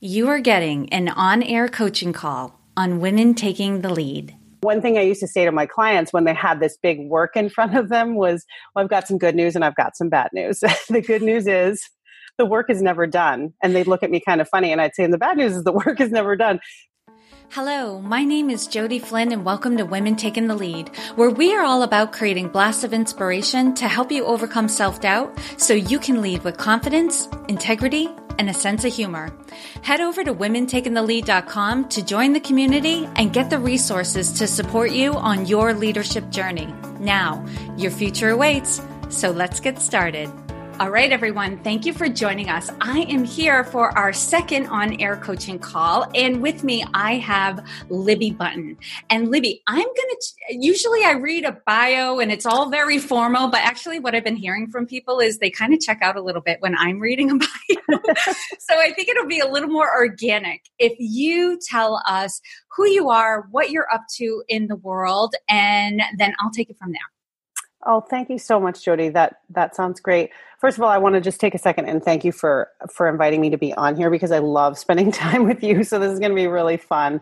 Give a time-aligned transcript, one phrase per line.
[0.00, 4.32] You are getting an on air coaching call on women taking the lead.
[4.60, 7.36] One thing I used to say to my clients when they had this big work
[7.36, 10.08] in front of them was, Well, I've got some good news and I've got some
[10.08, 10.60] bad news.
[10.88, 11.82] the good news is
[12.36, 13.54] the work is never done.
[13.60, 14.70] And they'd look at me kind of funny.
[14.70, 16.60] And I'd say, And the bad news is the work is never done.
[17.50, 21.56] Hello, my name is Jody Flynn and welcome to Women Taking the Lead, where we
[21.56, 26.22] are all about creating blasts of inspiration to help you overcome self-doubt so you can
[26.22, 29.32] lead with confidence, integrity, and a sense of humor.
[29.82, 35.12] Head over to womentakingthelead.com to join the community and get the resources to support you
[35.14, 36.72] on your leadership journey.
[37.00, 37.44] Now,
[37.76, 40.30] your future awaits, so let's get started.
[40.80, 42.70] All right, everyone, thank you for joining us.
[42.80, 46.08] I am here for our second on air coaching call.
[46.14, 48.78] And with me, I have Libby Button.
[49.10, 53.48] And Libby, I'm going to, usually I read a bio and it's all very formal,
[53.48, 56.22] but actually, what I've been hearing from people is they kind of check out a
[56.22, 57.98] little bit when I'm reading a bio.
[58.60, 62.40] so I think it'll be a little more organic if you tell us
[62.76, 66.78] who you are, what you're up to in the world, and then I'll take it
[66.78, 67.17] from there.
[67.86, 69.08] Oh, thank you so much, Jody.
[69.08, 70.30] That that sounds great.
[70.60, 73.08] First of all, I want to just take a second and thank you for for
[73.08, 75.84] inviting me to be on here because I love spending time with you.
[75.84, 77.20] So this is going to be really fun.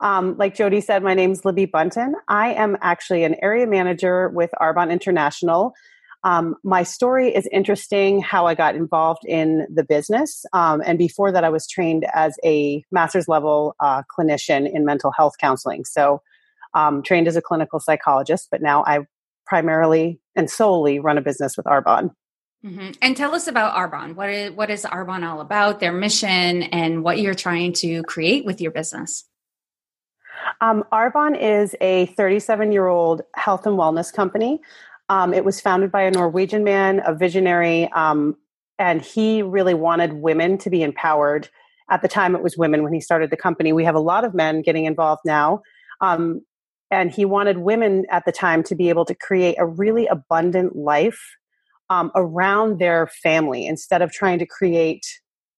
[0.00, 2.14] Um, like Jody said, my name is Libby Bunton.
[2.28, 5.74] I am actually an area manager with Arbonne International.
[6.24, 10.44] Um, my story is interesting how I got involved in the business.
[10.52, 15.12] Um, and before that, I was trained as a master's level uh, clinician in mental
[15.12, 15.84] health counseling.
[15.84, 16.22] So,
[16.74, 19.00] um, trained as a clinical psychologist, but now I
[19.50, 22.12] primarily and solely run a business with Arbonne.
[22.64, 22.92] Mm-hmm.
[23.02, 24.14] And tell us about Arbonne.
[24.14, 25.80] What is what is Arbonne all about?
[25.80, 29.24] Their mission and what you're trying to create with your business.
[30.60, 34.60] Um, Arbonne is a 37 year old health and wellness company.
[35.08, 38.36] Um, it was founded by a Norwegian man, a visionary, um,
[38.78, 41.48] and he really wanted women to be empowered.
[41.90, 43.72] At the time, it was women when he started the company.
[43.72, 45.62] We have a lot of men getting involved now.
[46.00, 46.42] Um,
[46.90, 50.76] and he wanted women at the time to be able to create a really abundant
[50.76, 51.36] life
[51.88, 55.06] um, around their family instead of trying to create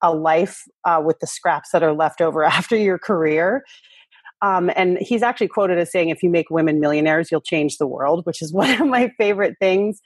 [0.03, 3.65] a life uh, with the scraps that are left over after your career.
[4.41, 7.87] Um, and he's actually quoted as saying, if you make women millionaires, you'll change the
[7.87, 10.01] world, which is one of my favorite things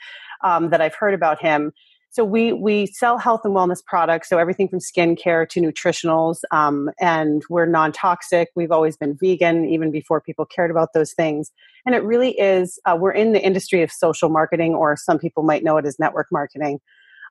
[0.45, 1.73] um, that I've heard about him.
[2.17, 6.89] So we we sell health and wellness products, so everything from skincare to nutritionals, um,
[6.99, 8.49] and we're non toxic.
[8.57, 11.53] We've always been vegan, even before people cared about those things.
[11.85, 12.79] And it really is.
[12.87, 15.99] Uh, we're in the industry of social marketing, or some people might know it as
[15.99, 16.81] network marketing.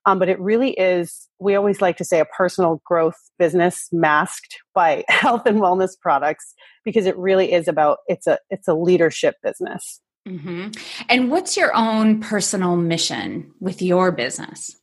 [0.05, 1.29] Um, but it really is.
[1.39, 6.53] We always like to say a personal growth business masked by health and wellness products
[6.83, 9.99] because it really is about it's a it's a leadership business.
[10.27, 10.71] Mm-hmm.
[11.07, 14.75] And what's your own personal mission with your business?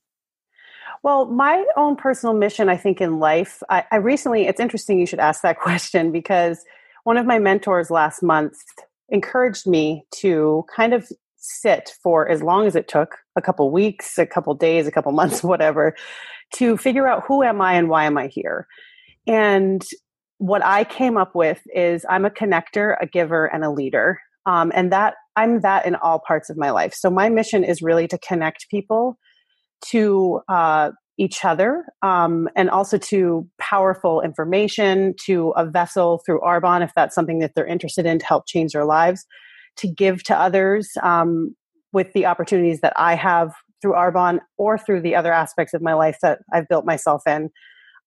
[1.03, 5.07] Well, my own personal mission, I think, in life, I, I, recently, it's interesting you
[5.07, 6.65] should ask that question because
[7.05, 8.57] one of my mentors last month
[9.09, 14.17] encouraged me to kind of sit for as long as it took a couple weeks,
[14.17, 15.97] a couple days, a couple months, whatever
[16.55, 18.67] to figure out who am I and why am I here.
[19.27, 19.85] And
[20.39, 24.21] what I came up with is I'm a connector, a giver, and a leader.
[24.47, 26.95] Um, and that I'm that in all parts of my life.
[26.95, 29.17] So my mission is really to connect people
[29.91, 36.83] to uh, each other um, and also to powerful information, to a vessel through Arbonne,
[36.83, 39.25] if that's something that they're interested in to help change their lives,
[39.77, 41.55] to give to others um,
[41.93, 45.95] with the opportunities that I have through Arbonne or through the other aspects of my
[45.95, 47.51] life that I've built myself in,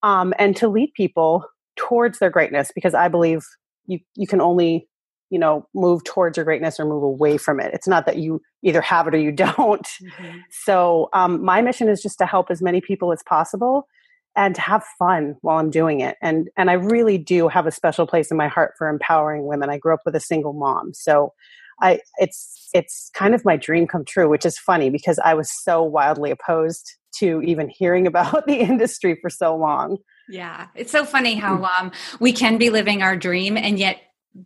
[0.03, 3.43] um, and to lead people towards their greatness because I believe
[3.85, 4.87] you, you can only
[5.29, 7.73] you know move towards your greatness or move away from it.
[7.73, 9.85] It's not that you either have it or you don't.
[9.85, 10.37] Mm-hmm.
[10.49, 13.87] so um, my mission is just to help as many people as possible
[14.35, 16.17] and to have fun while i'm doing it.
[16.21, 19.69] And and i really do have a special place in my heart for empowering women.
[19.69, 20.93] I grew up with a single mom.
[20.93, 21.33] So
[21.81, 25.51] i it's it's kind of my dream come true which is funny because i was
[25.61, 29.97] so wildly opposed to even hearing about the industry for so long.
[30.27, 31.79] Yeah, it's so funny how mm.
[31.79, 33.99] um, we can be living our dream and yet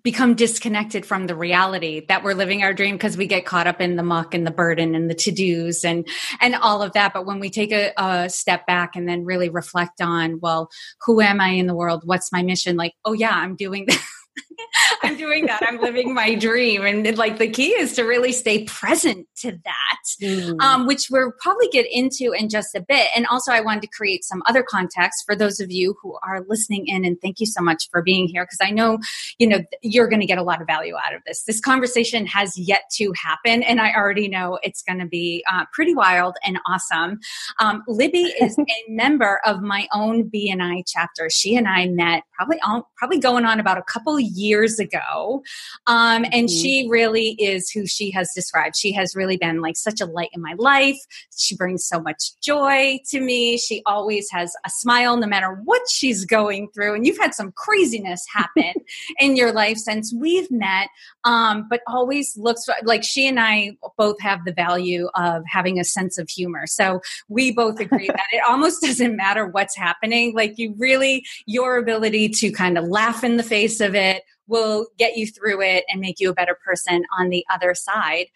[0.03, 3.81] become disconnected from the reality that we're living our dream because we get caught up
[3.81, 6.07] in the muck and the burden and the to-dos and
[6.41, 7.13] and all of that.
[7.13, 10.69] But when we take a, a, step back and then really reflect on well
[11.05, 12.03] who am i in the world?
[12.05, 12.77] What's my mission?
[12.77, 13.87] Like oh yeah i'm doing
[15.03, 15.61] I'm doing that.
[15.67, 16.85] I'm living my dream.
[16.85, 20.59] And like the key is to really stay present to that, mm.
[20.61, 23.07] um, which we'll probably get into in just a bit.
[23.15, 26.41] And also, I wanted to create some other context for those of you who are
[26.47, 27.05] listening in.
[27.05, 28.99] And thank you so much for being here because I know,
[29.37, 31.43] you know, you're going to get a lot of value out of this.
[31.43, 33.63] This conversation has yet to happen.
[33.63, 37.19] And I already know it's going to be uh, pretty wild and awesome.
[37.59, 41.29] Um, Libby is a member of my own BNI chapter.
[41.29, 45.43] She and I met probably all, probably going on about a couple years ago.
[45.87, 46.47] Um, and mm-hmm.
[46.47, 48.75] she really is who she has described.
[48.75, 50.97] She has really been like such a light in my life.
[51.37, 53.57] She brings so much joy to me.
[53.57, 56.95] She always has a smile no matter what she's going through.
[56.95, 58.73] And you've had some craziness happen
[59.19, 60.89] in your life since we've met,
[61.23, 65.83] um, but always looks like she and I both have the value of having a
[65.83, 66.67] sense of humor.
[66.67, 70.33] So we both agree that it almost doesn't matter what's happening.
[70.35, 74.87] Like you really, your ability to kind of laugh in the face of it will
[74.97, 78.27] get you through it and make you a better person on the other side.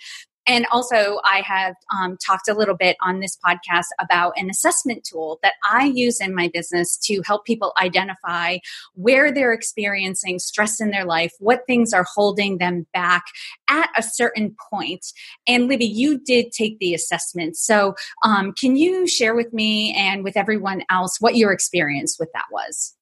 [0.45, 5.05] And also, I have um, talked a little bit on this podcast about an assessment
[5.09, 8.57] tool that I use in my business to help people identify
[8.95, 13.23] where they're experiencing stress in their life, what things are holding them back
[13.69, 15.05] at a certain point.
[15.47, 17.55] And Libby, you did take the assessment.
[17.55, 17.95] So,
[18.25, 22.45] um, can you share with me and with everyone else what your experience with that
[22.51, 22.93] was?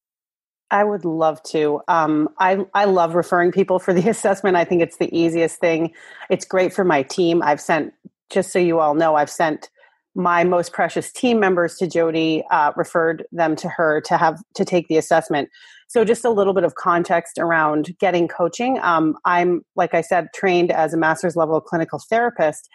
[0.72, 1.82] I would love to.
[1.88, 4.56] Um, I I love referring people for the assessment.
[4.56, 5.94] I think it's the easiest thing.
[6.30, 7.44] It's great for my team.
[7.44, 7.94] I've sent,
[8.30, 9.70] just so you all know, I've sent
[10.16, 14.66] my most precious team members to Jody, uh, referred them to her to have to
[14.66, 15.50] take the assessment.
[15.88, 18.80] So, just a little bit of context around getting coaching.
[18.82, 22.70] Um, I'm, like I said, trained as a master's level clinical therapist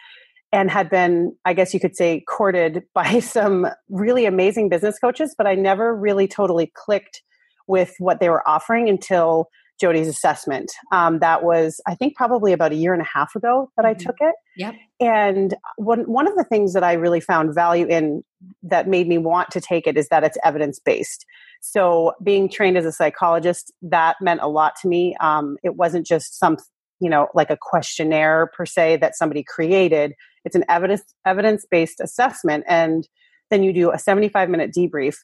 [0.51, 5.33] and had been, I guess you could say, courted by some really amazing business coaches,
[5.37, 7.23] but I never really totally clicked
[7.67, 9.49] with what they were offering until
[9.79, 10.71] Jody's assessment.
[10.91, 13.89] Um, that was, I think, probably about a year and a half ago that mm-hmm.
[13.89, 14.35] I took it.
[14.57, 14.75] Yep.
[14.99, 18.23] And one one of the things that I really found value in
[18.63, 21.25] that made me want to take it is that it's evidence based.
[21.61, 25.15] So, being trained as a psychologist, that meant a lot to me.
[25.19, 26.57] Um, it wasn't just some,
[26.99, 30.13] you know, like a questionnaire per se that somebody created.
[30.43, 33.07] It's an evidence evidence based assessment, and
[33.51, 35.17] then you do a seventy five minute debrief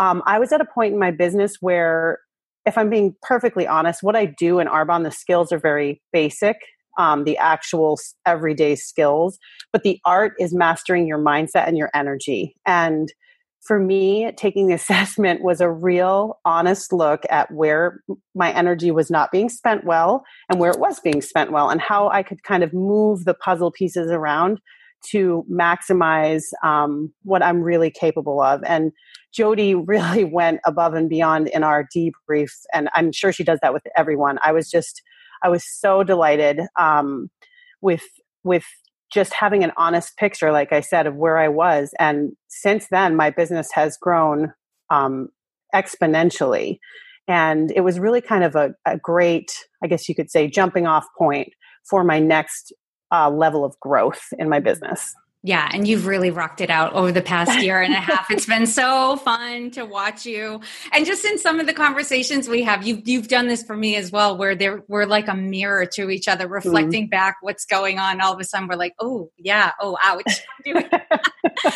[0.00, 2.20] um, I was at a point in my business where,
[2.64, 6.56] if I'm being perfectly honest, what I do in Arbonne, the skills are very basic,
[6.98, 9.38] um, the actual everyday skills,
[9.72, 12.56] but the art is mastering your mindset and your energy.
[12.66, 13.12] And
[13.60, 18.02] for me, taking the assessment was a real honest look at where
[18.34, 21.80] my energy was not being spent well and where it was being spent well, and
[21.80, 24.60] how I could kind of move the puzzle pieces around
[25.10, 28.62] to maximize um, what I'm really capable of.
[28.64, 28.92] And
[29.32, 33.72] Jody really went above and beyond in our debrief, and I'm sure she does that
[33.72, 34.38] with everyone.
[34.42, 35.02] I was just,
[35.42, 37.30] I was so delighted um,
[37.80, 38.04] with
[38.42, 38.64] with
[39.12, 41.92] just having an honest picture, like I said, of where I was.
[41.98, 44.52] And since then, my business has grown
[44.88, 45.28] um,
[45.74, 46.78] exponentially.
[47.26, 50.86] And it was really kind of a, a, great, I guess you could say, jumping
[50.86, 51.52] off point
[51.88, 52.72] for my next
[53.12, 55.14] uh, level of growth in my business.
[55.42, 58.30] Yeah, and you've really rocked it out over the past year and a half.
[58.30, 60.60] It's been so fun to watch you.
[60.92, 63.96] And just in some of the conversations we have, you've you've done this for me
[63.96, 67.10] as well, where there we're like a mirror to each other, reflecting mm-hmm.
[67.10, 68.20] back what's going on.
[68.20, 70.42] All of a sudden we're like, oh yeah, oh ouch.
[70.66, 70.90] I'm doing,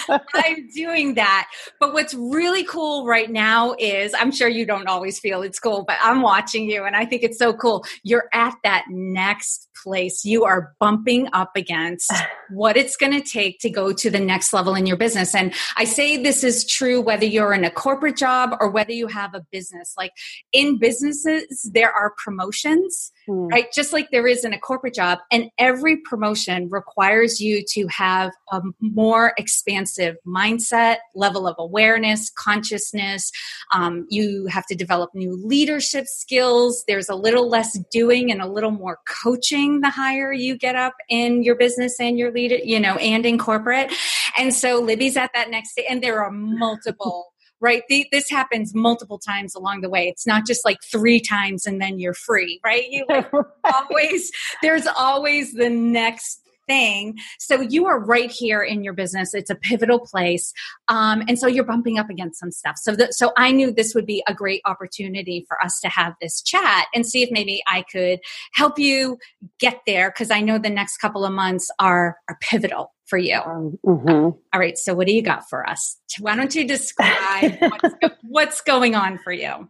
[0.35, 1.49] I'm doing that.
[1.81, 5.85] But what's really cool right now is I'm sure you don't always feel it's cool,
[5.87, 7.85] but I'm watching you and I think it's so cool.
[8.03, 10.25] You're at that next place.
[10.25, 12.13] You are bumping up against
[12.51, 15.35] what it's going to take take to go to the next level in your business.
[15.35, 19.07] And I say this is true whether you're in a corporate job or whether you
[19.09, 19.95] have a business.
[19.97, 20.13] Like
[20.53, 23.51] in businesses, there are promotions mm.
[23.51, 23.67] right?
[23.73, 25.19] Just like there is in a corporate job.
[25.31, 33.31] And every promotion requires you to have a more expansive mindset, level of awareness, consciousness.
[33.73, 36.85] Um, you have to develop new leadership skills.
[36.87, 40.95] There's a little less doing and a little more coaching the higher you get up
[41.09, 43.93] in your business and your leader, you know, and in corporate.
[44.37, 47.34] And so Libby's at that next, and there are multiple
[47.65, 47.83] right?
[47.89, 50.07] The, this happens multiple times along the way.
[50.07, 52.85] It's not just like three times and then you're free, right?
[52.91, 53.33] You like
[53.65, 54.31] always,
[54.63, 57.17] there's always the next thing.
[57.39, 59.35] So you are right here in your business.
[59.35, 60.53] It's a pivotal place.
[60.89, 62.77] Um, and so you're bumping up against some stuff.
[62.79, 66.15] So, the, so I knew this would be a great opportunity for us to have
[66.21, 68.21] this chat and see if maybe I could
[68.53, 69.19] help you
[69.59, 70.11] get there.
[70.11, 73.39] Cause I know the next couple of months are, are pivotal for you.
[73.39, 74.11] Um, mm-hmm.
[74.11, 74.79] All right.
[74.79, 75.99] So, what do you got for us?
[76.19, 79.69] Why don't you describe what's, what's going on for you?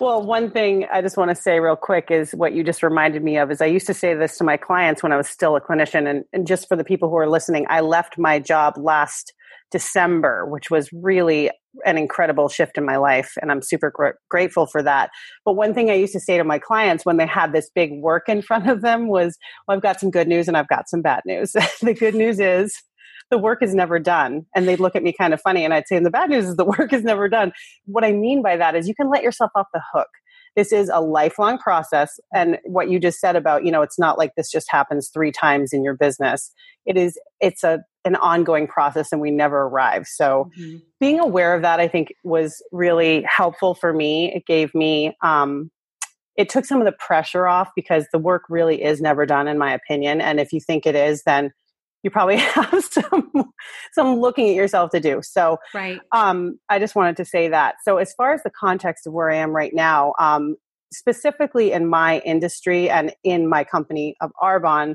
[0.00, 3.24] Well, one thing I just want to say real quick is what you just reminded
[3.24, 5.56] me of is I used to say this to my clients when I was still
[5.56, 8.74] a clinician and, and just for the people who are listening, I left my job
[8.76, 9.32] last
[9.70, 11.50] December, which was really
[11.84, 13.32] an incredible shift in my life.
[13.40, 15.10] And I'm super gr- grateful for that.
[15.44, 17.92] But one thing I used to say to my clients when they had this big
[18.00, 20.88] work in front of them was, well, I've got some good news and I've got
[20.88, 21.52] some bad news.
[21.82, 22.80] the good news is
[23.30, 24.46] the work is never done.
[24.54, 25.64] And they'd look at me kind of funny.
[25.64, 27.52] And I'd say, and the bad news is the work is never done.
[27.86, 30.08] What I mean by that is you can let yourself off the hook
[30.56, 34.18] this is a lifelong process and what you just said about you know it's not
[34.18, 36.50] like this just happens three times in your business
[36.86, 40.78] it is it's a an ongoing process and we never arrive so mm-hmm.
[40.98, 45.70] being aware of that i think was really helpful for me it gave me um
[46.36, 49.58] it took some of the pressure off because the work really is never done in
[49.58, 51.52] my opinion and if you think it is then
[52.06, 53.52] you probably have some
[53.92, 55.20] some looking at yourself to do.
[55.22, 56.00] So, right.
[56.12, 57.74] Um, I just wanted to say that.
[57.84, 60.54] So, as far as the context of where I am right now, um,
[60.92, 64.94] specifically in my industry and in my company of Arbonne,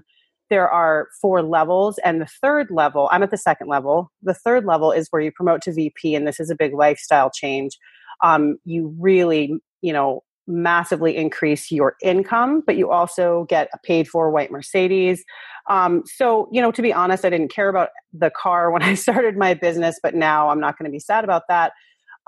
[0.49, 4.09] there are four levels, and the third level, I'm at the second level.
[4.23, 7.29] The third level is where you promote to VP, and this is a big lifestyle
[7.29, 7.77] change.
[8.23, 14.07] Um, you really, you know, massively increase your income, but you also get a paid
[14.07, 15.23] for white Mercedes.
[15.69, 18.93] Um, so, you know, to be honest, I didn't care about the car when I
[18.95, 21.73] started my business, but now I'm not going to be sad about that.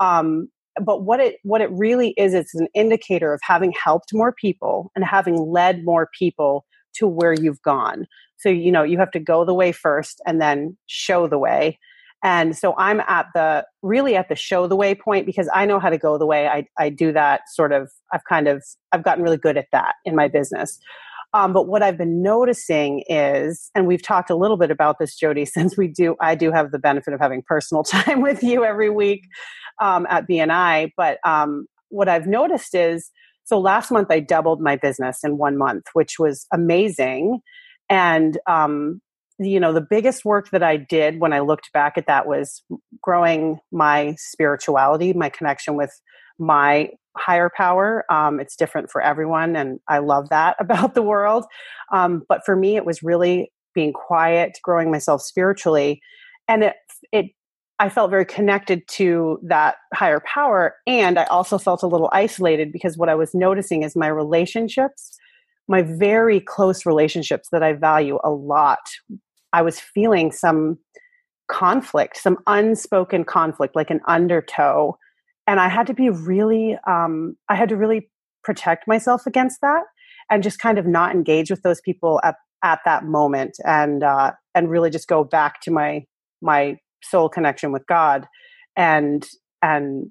[0.00, 0.48] Um,
[0.84, 4.90] but what it what it really is, it's an indicator of having helped more people
[4.96, 8.06] and having led more people to where you've gone.
[8.38, 11.78] So, you know, you have to go the way first and then show the way.
[12.24, 15.78] And so I'm at the really at the show the way point because I know
[15.78, 16.48] how to go the way.
[16.48, 19.94] I, I do that sort of, I've kind of, I've gotten really good at that
[20.06, 20.78] in my business.
[21.34, 25.14] Um, but what I've been noticing is, and we've talked a little bit about this,
[25.16, 28.64] Jody, since we do, I do have the benefit of having personal time with you
[28.64, 29.22] every week
[29.82, 30.92] um, at BNI.
[30.96, 33.10] But um, what I've noticed is,
[33.44, 37.40] so last month I doubled my business in one month, which was amazing.
[37.90, 39.02] And um,
[39.38, 42.62] you know, the biggest work that I did when I looked back at that was
[43.02, 45.90] growing my spirituality, my connection with
[46.38, 48.04] my higher power.
[48.10, 51.44] Um, it's different for everyone, and I love that about the world.
[51.92, 56.00] Um, but for me, it was really being quiet, growing myself spiritually,
[56.48, 56.76] and it
[57.12, 57.26] it
[57.80, 62.70] I felt very connected to that higher power, and I also felt a little isolated
[62.72, 65.18] because what I was noticing is my relationships
[65.68, 68.80] my very close relationships that I value a lot,
[69.54, 70.78] I was feeling some
[71.48, 74.98] conflict, some unspoken conflict, like an undertow.
[75.46, 78.10] And I had to be really, um, I had to really
[78.42, 79.84] protect myself against that
[80.28, 82.34] and just kind of not engage with those people at,
[82.64, 86.04] at that moment and, uh, and really just go back to my,
[86.42, 88.26] my soul connection with God
[88.76, 89.24] and,
[89.62, 90.10] and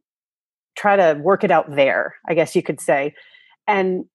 [0.77, 3.13] try to work it out there, I guess you could say.
[3.67, 4.05] And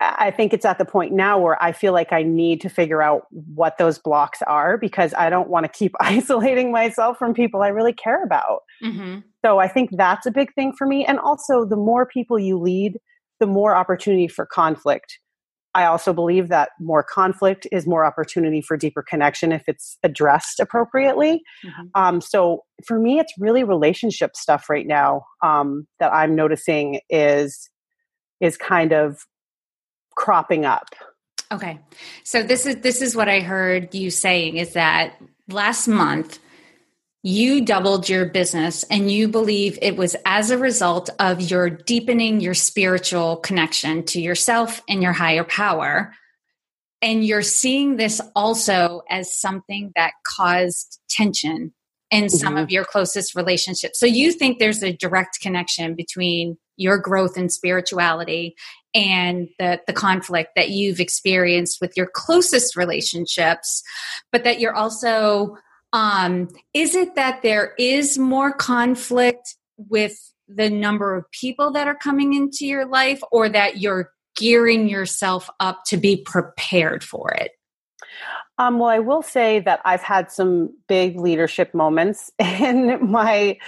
[0.00, 3.02] I think it's at the point now where I feel like I need to figure
[3.02, 7.62] out what those blocks are because I don't want to keep isolating myself from people
[7.62, 8.60] I really care about.
[8.82, 9.20] Mm-hmm.
[9.44, 11.04] So I think that's a big thing for me.
[11.04, 12.98] And also, the more people you lead,
[13.40, 15.18] the more opportunity for conflict.
[15.74, 20.60] I also believe that more conflict is more opportunity for deeper connection if it's addressed
[20.60, 21.42] appropriately.
[21.64, 21.82] Mm-hmm.
[21.94, 27.68] Um, so for me, it's really relationship stuff right now um, that I'm noticing is
[28.40, 29.18] is kind of
[30.18, 30.88] cropping up.
[31.50, 31.78] Okay.
[32.24, 35.14] So this is this is what I heard you saying is that
[35.48, 36.40] last month
[37.22, 42.40] you doubled your business and you believe it was as a result of your deepening
[42.40, 46.12] your spiritual connection to yourself and your higher power
[47.00, 51.72] and you're seeing this also as something that caused tension
[52.10, 52.64] in some mm-hmm.
[52.64, 54.00] of your closest relationships.
[54.00, 58.54] So you think there's a direct connection between your growth in spirituality
[58.94, 63.82] and the, the conflict that you've experienced with your closest relationships,
[64.32, 65.56] but that you're also,
[65.92, 70.18] um, is it that there is more conflict with
[70.48, 75.50] the number of people that are coming into your life or that you're gearing yourself
[75.60, 77.52] up to be prepared for it?
[78.58, 83.58] Um, well, I will say that I've had some big leadership moments in my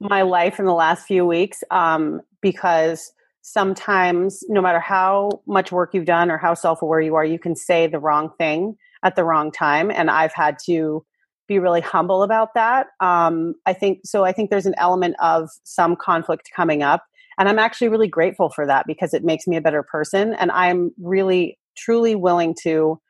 [0.00, 5.90] my life in the last few weeks um, because sometimes no matter how much work
[5.94, 9.24] you've done or how self-aware you are you can say the wrong thing at the
[9.24, 11.04] wrong time and i've had to
[11.46, 12.88] be really humble about that.
[13.00, 17.04] Um, i think so i think there's an element of some conflict coming up
[17.38, 20.50] and i'm actually really grateful for that because it makes me a better person and
[20.50, 23.00] i'm really truly willing to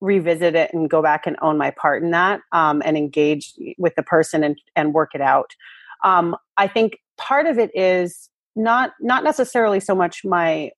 [0.00, 3.94] revisit it and go back and own my part in that um, and engage with
[3.96, 5.54] the person and, and work it out.
[6.04, 10.70] Um, i think part of it is not not necessarily so much my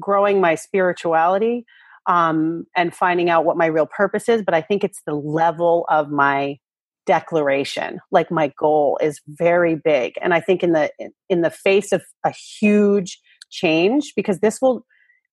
[0.00, 1.64] growing my spirituality
[2.06, 5.84] um, and finding out what my real purpose is, but I think it's the level
[5.90, 6.58] of my
[7.06, 8.00] declaration.
[8.10, 10.90] Like my goal is very big, and I think in the
[11.28, 13.20] in the face of a huge
[13.50, 14.84] change, because this will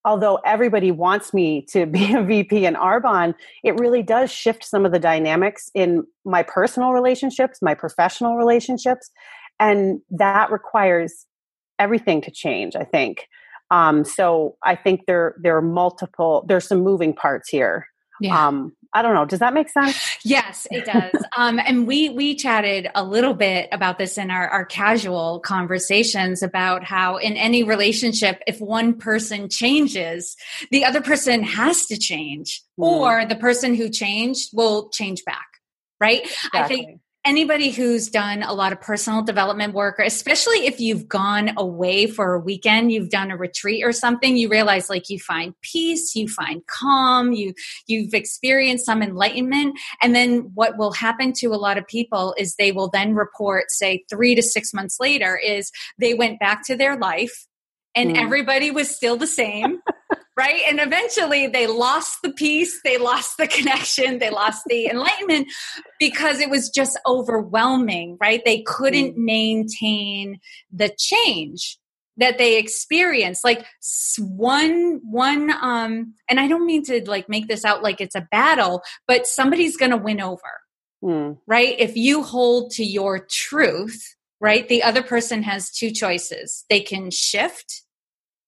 [0.04, 3.34] although everybody wants me to be a VP in Arbonne,
[3.64, 9.10] it really does shift some of the dynamics in my personal relationships, my professional relationships,
[9.60, 11.26] and that requires
[11.80, 12.76] everything to change.
[12.76, 13.28] I think.
[13.72, 16.46] Um, so I think there there are multiple.
[16.48, 17.88] There's some moving parts here.
[18.22, 18.48] Yeah.
[18.48, 19.26] Um, I don't know.
[19.26, 19.96] Does that make sense?
[20.28, 21.24] Yes, it does.
[21.38, 26.42] um, and we we chatted a little bit about this in our, our casual conversations
[26.42, 30.36] about how in any relationship, if one person changes,
[30.72, 32.86] the other person has to change, mm.
[32.86, 35.46] or the person who changed will change back.
[36.00, 36.24] Right?
[36.24, 36.60] Exactly.
[36.60, 41.08] I think anybody who's done a lot of personal development work, or especially if you've
[41.08, 45.20] gone away for a weekend, you've done a retreat or something, you realize like you
[45.20, 47.54] find peace, you find calm, you
[47.88, 52.56] you've experienced some enlightenment, and then what will happen to a lot of people is
[52.56, 56.76] they will then report, say, three to six months later, is they went back to
[56.76, 57.48] their life
[57.96, 58.22] and mm.
[58.22, 59.80] everybody was still the same.
[60.38, 60.62] right?
[60.68, 65.48] And eventually they lost the peace, they lost the connection, they lost the enlightenment
[66.00, 68.42] because it was just overwhelming, right?
[68.44, 69.24] They couldn't mm.
[69.26, 70.40] maintain
[70.72, 71.78] the change
[72.18, 73.66] that they experienced like
[74.20, 78.28] one one um and i don't mean to like make this out like it's a
[78.32, 80.62] battle but somebody's gonna win over
[81.04, 81.38] mm.
[81.46, 86.80] right if you hold to your truth right the other person has two choices they
[86.80, 87.84] can shift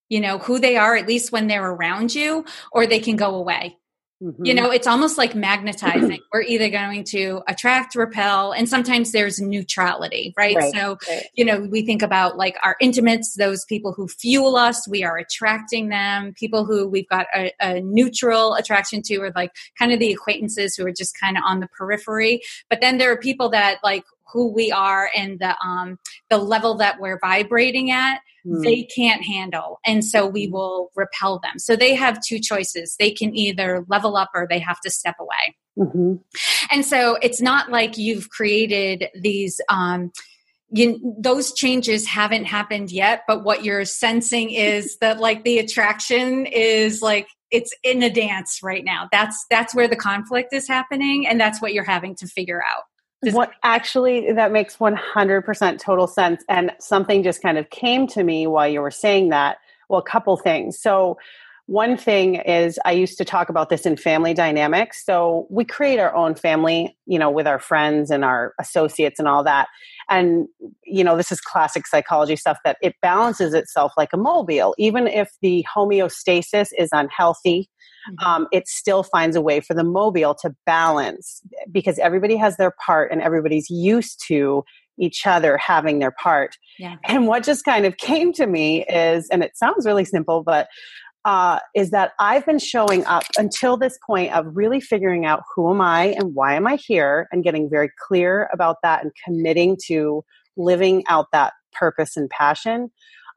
[0.10, 3.36] you know, who they are, at least when they're around you, or they can go
[3.36, 3.78] away.
[4.22, 4.46] Mm-hmm.
[4.46, 6.20] You know, it's almost like magnetizing.
[6.34, 10.56] We're either going to attract, repel, and sometimes there's neutrality, right?
[10.56, 10.74] right.
[10.74, 11.24] So, right.
[11.36, 15.18] you know, we think about like our intimates, those people who fuel us, we are
[15.18, 16.34] attracting them.
[16.34, 20.76] People who we've got a, a neutral attraction to are like kind of the acquaintances
[20.76, 22.42] who are just kind of on the periphery.
[22.72, 25.98] But then there are people that like who we are and the um
[26.30, 28.64] the level that we're vibrating at mm.
[28.64, 30.54] they can't handle and so we hmm.
[30.54, 34.60] will repel them so they have two choices they can either level up or they
[34.60, 36.16] have to step away mm-hmm.
[36.72, 40.12] and so it's not like you've created these um
[40.70, 46.46] you, those changes haven't happened yet but what you're sensing is that like the attraction
[46.46, 51.26] is like it's in a dance right now that's that's where the conflict is happening
[51.26, 52.84] and that's what you're having to figure out
[53.22, 58.48] what actually that makes 100% total sense and something just kind of came to me
[58.48, 59.58] while you were saying that.
[59.90, 60.80] Well a couple things.
[60.80, 61.18] So
[61.68, 65.04] one thing is i used to talk about this in family dynamics.
[65.06, 69.28] So we create our own family you know with our friends and our associates and
[69.28, 69.68] all that
[70.10, 70.48] and
[70.84, 75.08] you know this is classic psychology stuff that it balances itself like a mobile even
[75.08, 77.70] if the homeostasis is unhealthy
[78.10, 78.28] mm-hmm.
[78.28, 81.42] um, it still finds a way for the mobile to balance
[81.72, 84.64] because everybody has their part and everybody's used to
[85.00, 86.58] each other having their part.
[86.80, 86.96] Yeah.
[87.06, 90.68] And what just kind of came to me is, and it sounds really simple, but
[91.28, 95.70] uh, is that I've been showing up until this point of really figuring out who
[95.70, 99.78] am I and why am I here and getting very clear about that and committing
[99.88, 100.24] to
[100.56, 102.90] living out that purpose and passion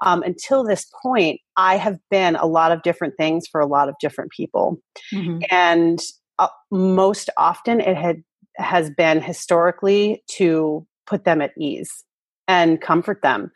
[0.03, 3.89] um, until this point, I have been a lot of different things for a lot
[3.89, 4.81] of different people.
[5.13, 5.41] Mm-hmm.
[5.51, 5.99] And
[6.39, 8.23] uh, most often it had
[8.57, 12.05] has been historically to put them at ease
[12.49, 13.51] and comfort them.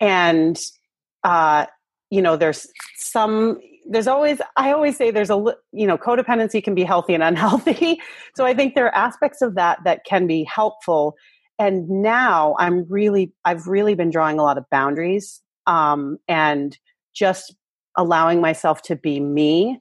[0.00, 0.60] And
[1.24, 1.66] uh,
[2.10, 6.74] you know, there's some there's always i always say there's a you know codependency can
[6.74, 8.00] be healthy and unhealthy.
[8.34, 11.14] So i think there are aspects of that that can be helpful.
[11.58, 16.76] And now i'm really i've really been drawing a lot of boundaries um, and
[17.14, 17.54] just
[17.96, 19.80] allowing myself to be me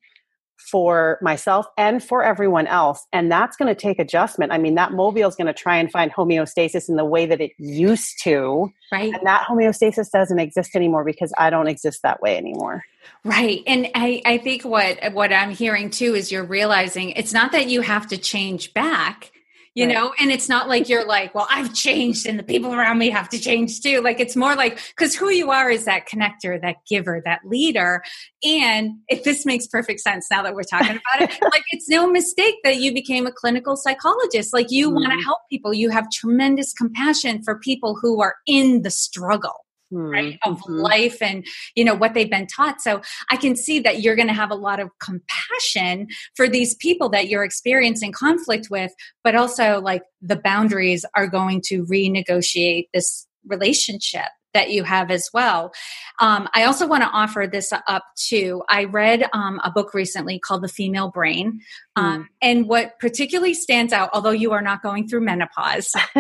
[0.58, 3.06] for myself and for everyone else.
[3.14, 4.52] And that's going to take adjustment.
[4.52, 7.42] I mean, that mobile is going to try and find homeostasis in the way that
[7.42, 8.72] it used to.
[8.92, 9.14] Right.
[9.14, 12.84] And that homeostasis doesn't exist anymore because I don't exist that way anymore.
[13.24, 13.62] Right.
[13.68, 17.68] And I, I think what what I'm hearing too is you're realizing it's not that
[17.68, 19.32] you have to change back
[19.76, 19.94] you right.
[19.94, 20.14] know?
[20.20, 23.30] And it's not like you're like well i've changed and the people around me have
[23.30, 24.02] to change too.
[24.02, 28.02] Like it's more like because who you are is that connector that giver that leader.
[28.44, 32.10] And if this makes perfect sense now that we're talking about it like it's no
[32.10, 34.54] mistake that you became a clinical psychologist.
[34.54, 34.96] Like you mm-hmm.
[34.96, 35.74] want to help people.
[35.74, 40.74] You have tremendous compassion for people who are in the struggle right of mm-hmm.
[40.74, 41.46] life and
[41.76, 44.52] you know what they've been taught so i can see that you're going to have
[44.52, 48.92] a lot of compassion for these people that you're experiencing conflict with
[49.24, 55.30] but also like the boundaries are going to renegotiate this relationship that you have as
[55.34, 55.74] well.
[56.20, 58.64] Um, I also want to offer this up too.
[58.70, 61.60] I read um, a book recently called The Female Brain.
[61.98, 62.26] Um, mm.
[62.42, 65.92] And what particularly stands out, although you are not going through menopause,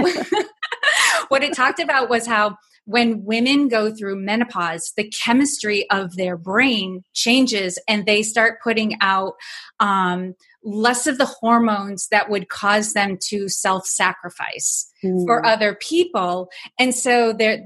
[1.29, 6.37] what it talked about was how when women go through menopause, the chemistry of their
[6.37, 9.33] brain changes and they start putting out
[9.79, 15.25] um, less of the hormones that would cause them to self sacrifice mm.
[15.25, 16.49] for other people.
[16.79, 17.65] And so they're,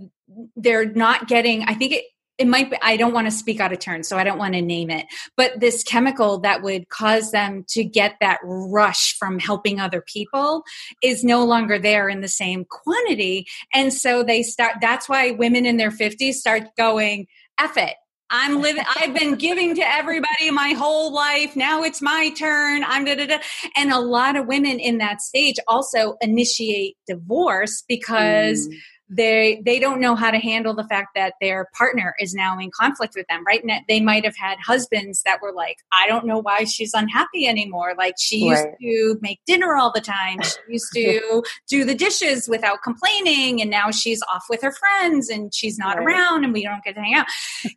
[0.56, 2.06] they're not getting, I think it,
[2.40, 4.54] it might be, I don't want to speak out of turn, so I don't want
[4.54, 9.40] to name it, but this chemical that would cause them to get that rush from
[9.40, 10.64] helping other people
[11.04, 13.46] is no longer there in the same quantity.
[13.74, 17.28] And so they start, that's why women in their 50s start going,
[17.60, 17.96] F it.
[18.32, 21.56] I'm living, I've been giving to everybody my whole life.
[21.56, 22.84] Now it's my turn.
[22.86, 23.40] I'm da da da.
[23.76, 28.70] And a lot of women in that stage also initiate divorce because.
[28.70, 28.74] Mm
[29.10, 32.70] they they don't know how to handle the fact that their partner is now in
[32.72, 36.26] conflict with them right now they might have had husbands that were like i don't
[36.26, 38.76] know why she's unhappy anymore like she used right.
[38.80, 43.72] to make dinner all the time she used to do the dishes without complaining and
[43.72, 46.06] now she's off with her friends and she's not right.
[46.06, 47.26] around and we don't get to hang out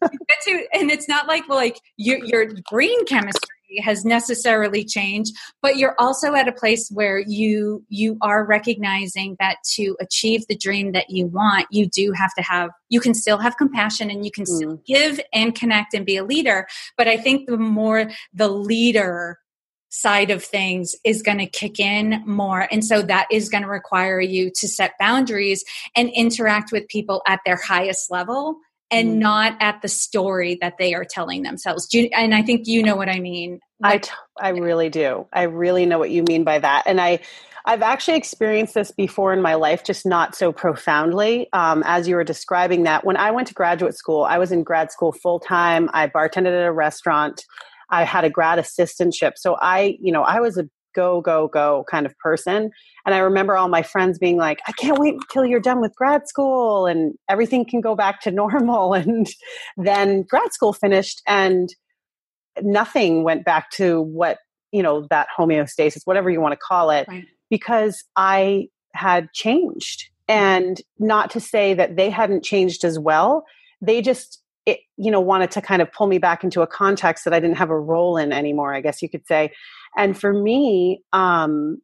[0.75, 3.49] and it's not like well, like you, your brain chemistry
[3.81, 9.57] has necessarily changed but you're also at a place where you you are recognizing that
[9.65, 13.39] to achieve the dream that you want you do have to have you can still
[13.39, 14.57] have compassion and you can mm.
[14.57, 19.39] still give and connect and be a leader but i think the more the leader
[19.93, 22.67] side of things is going to kick in more.
[22.73, 27.23] And so that is going to require you to set boundaries and interact with people
[27.29, 28.57] at their highest level
[28.93, 29.19] and mm.
[29.19, 31.89] not at the story that they are telling themselves.
[31.93, 33.59] You, and I think you know what I mean.
[33.83, 35.27] I, t- I really do.
[35.33, 36.85] I really know what you mean by that.
[36.87, 37.19] And I,
[37.65, 41.49] I've actually experienced this before in my life, just not so profoundly.
[41.53, 44.63] Um, as you were describing that, when I went to graduate school, I was in
[44.63, 45.89] grad school full time.
[45.93, 47.45] I bartended at a restaurant.
[47.91, 49.33] I had a grad assistantship.
[49.37, 52.71] So I, you know, I was a go, go, go kind of person.
[53.05, 55.95] And I remember all my friends being like, I can't wait until you're done with
[55.97, 58.95] grad school and everything can go back to normal.
[58.95, 59.29] And
[59.77, 61.69] then grad school finished and
[62.61, 64.39] nothing went back to what,
[64.73, 67.25] you know, that homeostasis, whatever you want to call it, right.
[67.51, 70.05] because I had changed.
[70.29, 70.35] Mm.
[70.35, 73.45] And not to say that they hadn't changed as well.
[73.81, 77.25] They just it, you know, wanted to kind of pull me back into a context
[77.25, 79.53] that I didn't have a role in anymore, I guess you could say.
[79.97, 81.81] And for me, um,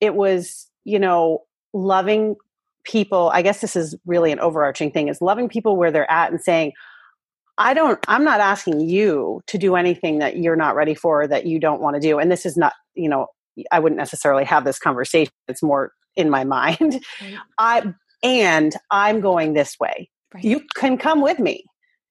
[0.00, 2.36] it was, you know, loving
[2.84, 3.30] people.
[3.32, 6.40] I guess this is really an overarching thing is loving people where they're at and
[6.40, 6.72] saying,
[7.58, 11.46] I don't, I'm not asking you to do anything that you're not ready for, that
[11.46, 12.18] you don't want to do.
[12.18, 13.26] And this is not, you know,
[13.70, 15.32] I wouldn't necessarily have this conversation.
[15.46, 17.04] It's more in my mind.
[17.20, 17.34] Right.
[17.58, 20.08] I, and I'm going this way.
[20.34, 20.44] Right.
[20.44, 21.64] You can come with me,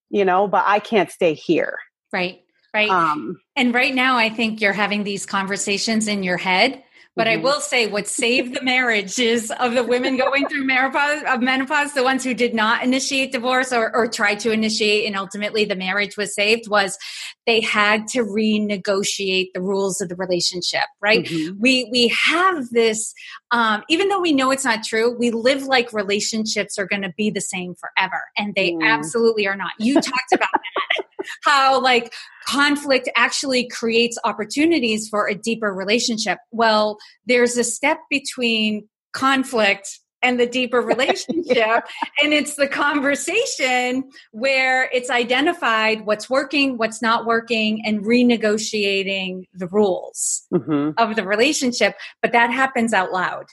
[0.10, 1.78] you know, but I can't stay here.
[2.12, 2.42] Right.
[2.74, 2.90] Right.
[2.90, 6.84] Um, and right now, I think you're having these conversations in your head.
[7.16, 7.40] But mm-hmm.
[7.40, 11.94] I will say what saved the marriages of the women going through menopause, of menopause,
[11.94, 15.76] the ones who did not initiate divorce or, or try to initiate and ultimately the
[15.76, 16.98] marriage was saved was
[17.46, 21.26] they had to renegotiate the rules of the relationship, right?
[21.26, 21.60] Mm-hmm.
[21.60, 23.14] We, we have this,
[23.52, 27.14] um, even though we know it's not true, we live like relationships are going to
[27.18, 28.22] be the same forever.
[28.38, 28.88] And they mm.
[28.88, 29.72] absolutely are not.
[29.80, 32.14] You talked about that how like
[32.48, 36.40] conflict actually creates opportunities for a deeper relationship.
[36.52, 41.84] Well, there's a step between conflict and the deeper relationship.
[42.22, 49.68] and it's the conversation where it's identified what's working, what's not working, and renegotiating the
[49.68, 50.92] rules mm-hmm.
[50.98, 51.96] of the relationship.
[52.22, 53.46] But that happens out loud.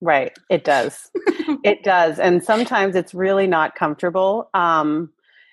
[0.00, 0.32] Right.
[0.48, 1.10] It does.
[1.64, 2.18] it does.
[2.18, 4.48] And sometimes it's really not comfortable.
[4.54, 5.10] Um,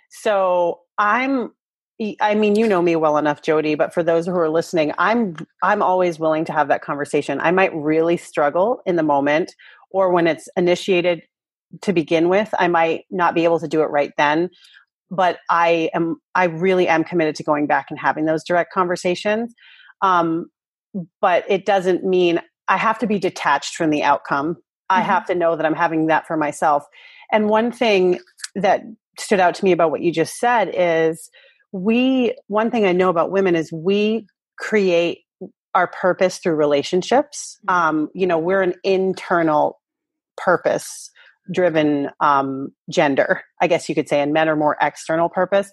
[0.09, 1.51] so I'm
[2.21, 5.35] I mean, you know me well enough, Jody, but for those who are listening, I'm
[5.63, 7.39] I'm always willing to have that conversation.
[7.41, 9.55] I might really struggle in the moment
[9.89, 11.23] or when it's initiated
[11.81, 14.49] to begin with, I might not be able to do it right then,
[15.09, 19.53] but I am I really am committed to going back and having those direct conversations.
[20.01, 20.47] Um,
[21.21, 24.49] but it doesn't mean I have to be detached from the outcome.
[24.53, 24.61] Mm-hmm.
[24.89, 26.85] I have to know that I'm having that for myself.
[27.31, 28.19] And one thing
[28.55, 28.83] that
[29.19, 31.29] stood out to me about what you just said is
[31.71, 34.25] we one thing i know about women is we
[34.57, 35.19] create
[35.73, 37.75] our purpose through relationships mm-hmm.
[37.75, 39.79] um, you know we're an internal
[40.37, 41.09] purpose
[41.53, 45.71] driven um, gender i guess you could say and men are more external purpose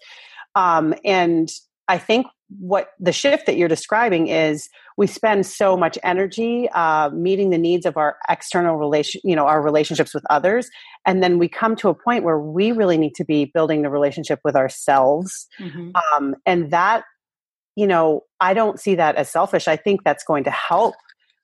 [0.54, 1.50] um, and
[1.88, 2.26] i think
[2.58, 7.58] what the shift that you're describing is we spend so much energy uh, meeting the
[7.58, 10.68] needs of our external relation you know our relationships with others.
[11.06, 13.90] And then we come to a point where we really need to be building the
[13.90, 15.46] relationship with ourselves.
[15.60, 15.90] Mm-hmm.
[16.14, 17.04] um, and that
[17.76, 19.68] you know i don't see that as selfish.
[19.68, 20.94] I think that's going to help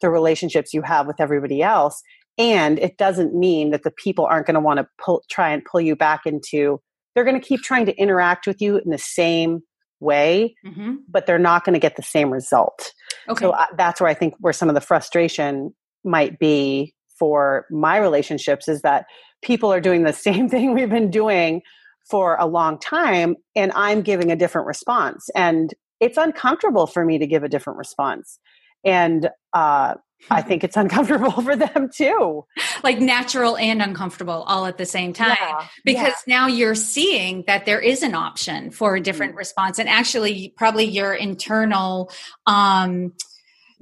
[0.01, 2.03] the relationships you have with everybody else.
[2.39, 5.63] And it doesn't mean that the people aren't going to want to pull, try and
[5.65, 6.81] pull you back into
[7.15, 9.63] they're going to keep trying to interact with you in the same
[10.01, 10.97] way, mm-hmm.
[11.09, 12.93] but they're not going to get the same result.
[13.29, 13.45] Okay.
[13.45, 17.99] So uh, that's where I think where some of the frustration might be for my
[17.99, 19.05] relationships is that
[19.43, 21.63] people are doing the same thing we've been doing
[22.11, 25.29] for a long time and I'm giving a different response.
[25.35, 28.39] And it's uncomfortable for me to give a different response.
[28.85, 29.95] And uh,
[30.29, 32.45] I think it's uncomfortable for them too.
[32.83, 35.37] Like natural and uncomfortable all at the same time.
[35.41, 36.37] Yeah, because yeah.
[36.37, 39.39] now you're seeing that there is an option for a different mm-hmm.
[39.39, 39.79] response.
[39.79, 42.11] And actually, probably your internal
[42.47, 43.13] um,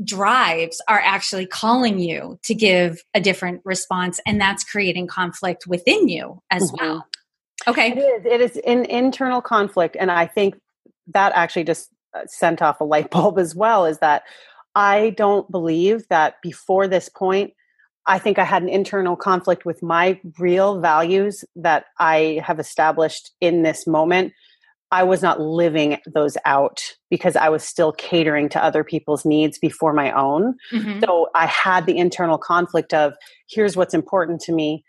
[0.03, 4.21] drives are actually calling you to give a different response.
[4.27, 6.85] And that's creating conflict within you as mm-hmm.
[6.85, 7.07] well.
[7.67, 7.93] Okay.
[7.93, 8.25] It is.
[8.25, 9.97] It is an internal conflict.
[9.99, 10.55] And I think
[11.09, 14.23] that actually just uh, sent off a light bulb as well is that
[14.75, 17.53] I don't believe that before this point,
[18.07, 23.33] I think I had an internal conflict with my real values that I have established
[23.41, 24.33] in this moment.
[24.91, 29.59] I was not living those out because I was still catering to other people's needs
[29.59, 30.55] before my own.
[30.73, 31.01] Mm-hmm.
[31.01, 33.13] So I had the internal conflict of
[33.51, 34.85] here's what's important to me.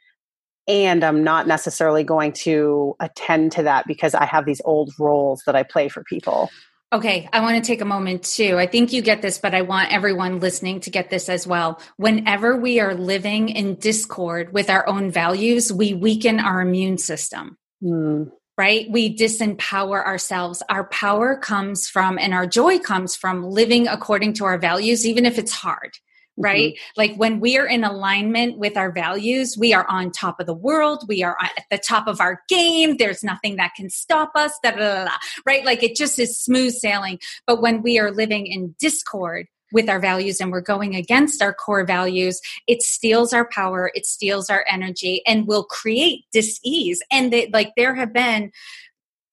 [0.70, 5.42] And I'm not necessarily going to attend to that because I have these old roles
[5.46, 6.50] that I play for people.
[6.92, 8.58] Okay, I want to take a moment too.
[8.58, 11.80] I think you get this, but I want everyone listening to get this as well.
[11.98, 17.58] Whenever we are living in discord with our own values, we weaken our immune system.
[17.84, 18.32] Mm.
[18.58, 18.90] Right?
[18.90, 20.64] We disempower ourselves.
[20.68, 25.26] Our power comes from and our joy comes from living according to our values, even
[25.26, 25.92] if it's hard
[26.40, 26.74] right?
[26.74, 27.00] Mm-hmm.
[27.00, 30.54] Like when we are in alignment with our values, we are on top of the
[30.54, 31.04] world.
[31.08, 32.98] We are at the top of our game.
[32.98, 35.66] There's nothing that can stop us, right?
[35.66, 37.20] Like it just is smooth sailing.
[37.46, 41.54] But when we are living in discord, with our values and we're going against our
[41.54, 47.04] core values, it steals our power, it steals our energy, and will create dis-ease.
[47.12, 48.52] And they, like there have been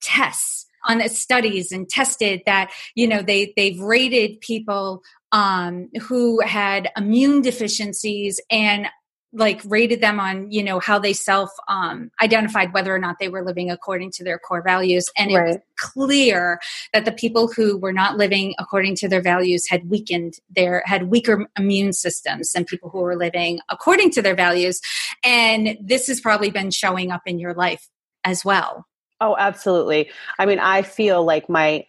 [0.02, 6.88] tests on studies and tested that you know they they've rated people um, who had
[6.96, 8.88] immune deficiencies and
[9.32, 13.28] like rated them on you know how they self um, identified whether or not they
[13.28, 15.04] were living according to their core values.
[15.16, 15.42] And right.
[15.42, 16.58] it was clear
[16.94, 21.10] that the people who were not living according to their values had weakened their had
[21.10, 24.80] weaker immune systems than people who were living according to their values.
[25.22, 27.88] And this has probably been showing up in your life
[28.24, 28.86] as well.
[29.20, 30.10] Oh absolutely.
[30.38, 31.84] I mean i feel like my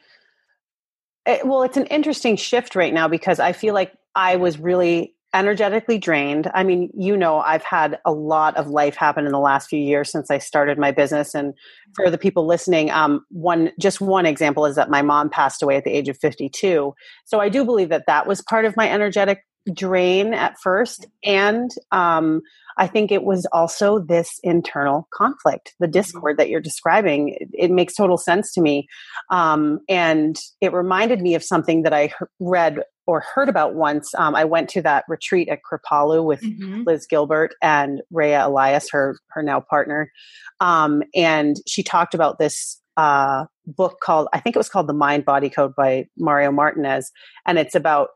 [1.28, 5.14] it, well, it's an interesting shift right now because I feel like I was really
[5.34, 6.50] energetically drained.
[6.54, 9.80] I mean, you know, I've had a lot of life happen in the last few
[9.80, 11.36] years since I started my business.
[11.36, 11.54] And
[11.96, 15.76] for the people listening, um, one just one example is that my mom passed away
[15.76, 16.94] at the age of 52.
[17.26, 21.72] So I do believe that that was part of my energetic drain at first, and
[21.92, 22.42] um,
[22.78, 25.92] I think it was also this internal conflict, the mm-hmm.
[25.92, 27.30] discord that you're describing.
[27.30, 28.88] It, it makes total sense to me.
[29.32, 34.14] Um, and it reminded me of something that I read or heard about once.
[34.16, 36.84] Um, I went to that retreat at Kripalu with mm-hmm.
[36.86, 40.12] Liz Gilbert and Rayya Elias, her, her now partner.
[40.60, 44.94] Um, and she talked about this uh, book called, I think it was called The
[44.94, 47.12] Mind Body Code by Mario Martinez.
[47.46, 48.10] And it's about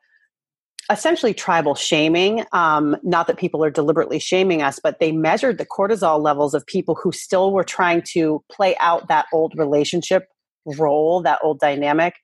[0.91, 2.45] essentially tribal shaming.
[2.51, 6.65] Um, not that people are deliberately shaming us, but they measured the cortisol levels of
[6.65, 10.27] people who still were trying to play out that old relationship
[10.65, 12.15] role, that old dynamic.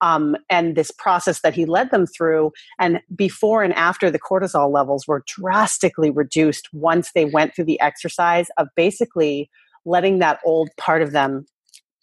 [0.00, 2.50] Um, and this process that he led them through.
[2.80, 7.80] And before and after, the cortisol levels were drastically reduced once they went through the
[7.80, 9.48] exercise of basically
[9.84, 11.46] letting that old part of them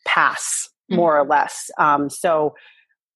[0.05, 1.27] pass, more mm-hmm.
[1.27, 1.69] or less.
[1.77, 2.55] Um, so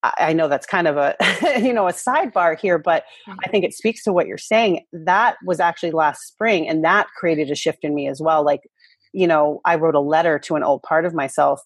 [0.04, 1.16] I know that's kind of a
[1.62, 3.40] you know a sidebar here, but mm-hmm.
[3.44, 4.86] I think it speaks to what you're saying.
[4.92, 8.44] That was actually last spring, and that created a shift in me as well.
[8.44, 8.62] Like,
[9.14, 11.62] you know, I wrote a letter to an old part of myself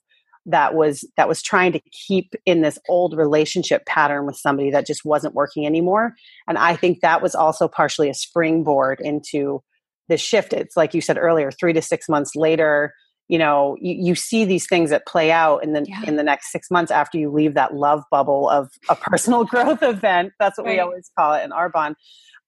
[0.45, 4.87] that was that was trying to keep in this old relationship pattern with somebody that
[4.87, 6.13] just wasn't working anymore.
[6.47, 9.61] And I think that was also partially a springboard into
[10.09, 10.53] the shift.
[10.53, 12.93] It's like you said earlier, three to six months later
[13.27, 16.03] you know you, you see these things that play out in the yeah.
[16.05, 19.83] in the next six months after you leave that love bubble of a personal growth
[19.83, 20.73] event that's what right.
[20.73, 21.95] we always call it in Arbonne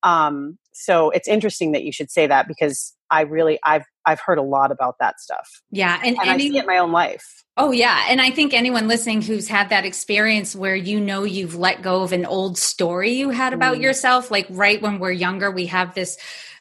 [0.04, 4.38] um, so it's interesting that you should say that because I really I've I've heard
[4.38, 5.62] a lot about that stuff.
[5.72, 7.44] Yeah, and, and any, I see it in my own life.
[7.58, 11.56] Oh yeah, and I think anyone listening who's had that experience where you know you've
[11.56, 13.82] let go of an old story you had about mm.
[13.82, 16.18] yourself, like right when we're younger, we have this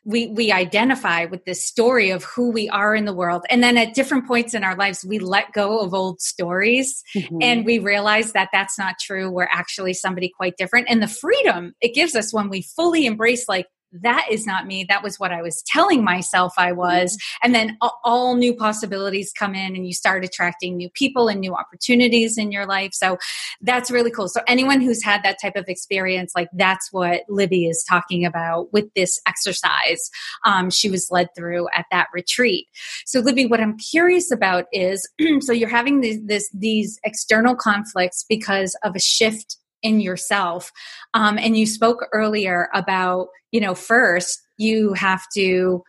[0.09, 3.77] we we identify with this story of who we are in the world and then
[3.77, 7.39] at different points in our lives we let go of old stories mm-hmm.
[7.43, 11.75] and we realize that that's not true we're actually somebody quite different and the freedom
[11.81, 14.85] it gives us when we fully embrace like that is not me.
[14.89, 17.13] That was what I was telling myself I was.
[17.13, 17.47] Mm-hmm.
[17.47, 21.55] And then all new possibilities come in and you start attracting new people and new
[21.55, 22.91] opportunities in your life.
[22.93, 23.19] So
[23.61, 24.29] that's really cool.
[24.29, 28.73] So anyone who's had that type of experience, like that's what Libby is talking about
[28.73, 30.11] with this exercise
[30.45, 32.67] um, she was led through at that retreat.
[33.07, 35.09] So Libby, what I'm curious about is,
[35.41, 40.73] so you're having these, this, these external conflicts because of a shift in yourself.
[41.15, 45.83] Um, and you spoke earlier about, you know, first you have to,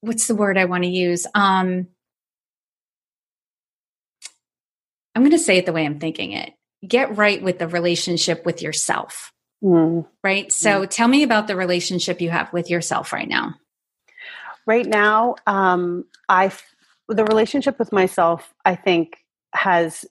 [0.00, 1.26] what's the word I want to use?
[1.34, 1.88] Um,
[5.14, 6.52] I'm going to say it the way I'm thinking it.
[6.86, 9.32] Get right with the relationship with yourself.
[9.62, 10.06] Mm.
[10.22, 10.52] Right.
[10.52, 10.90] So mm.
[10.90, 13.54] tell me about the relationship you have with yourself right now.
[14.66, 16.50] Right now, um, I
[17.08, 19.16] the relationship with myself, I think,
[19.54, 20.04] has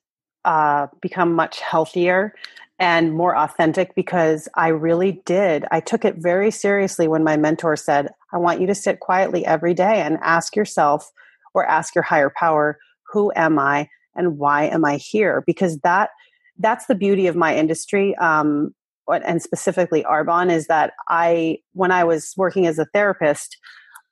[0.46, 2.34] uh, become much healthier
[2.80, 5.66] and more authentic because I really did.
[5.72, 9.46] I took it very seriously when my mentor said, I want you to sit quietly
[9.46, 11.12] every day and ask yourself
[11.54, 12.80] or ask your higher power,
[13.12, 15.44] who am I and why am I here?
[15.46, 16.10] Because that
[16.60, 18.16] that's the beauty of my industry.
[18.18, 18.74] Um,
[19.08, 23.58] and specifically Arbonne is that I, when I was working as a therapist,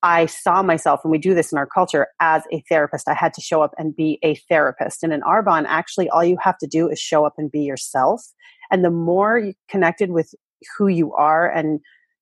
[0.03, 3.07] I saw myself, and we do this in our culture, as a therapist.
[3.07, 5.03] I had to show up and be a therapist.
[5.03, 8.23] And in Arbonne, actually, all you have to do is show up and be yourself.
[8.71, 10.33] And the more connected with
[10.77, 11.79] who you are and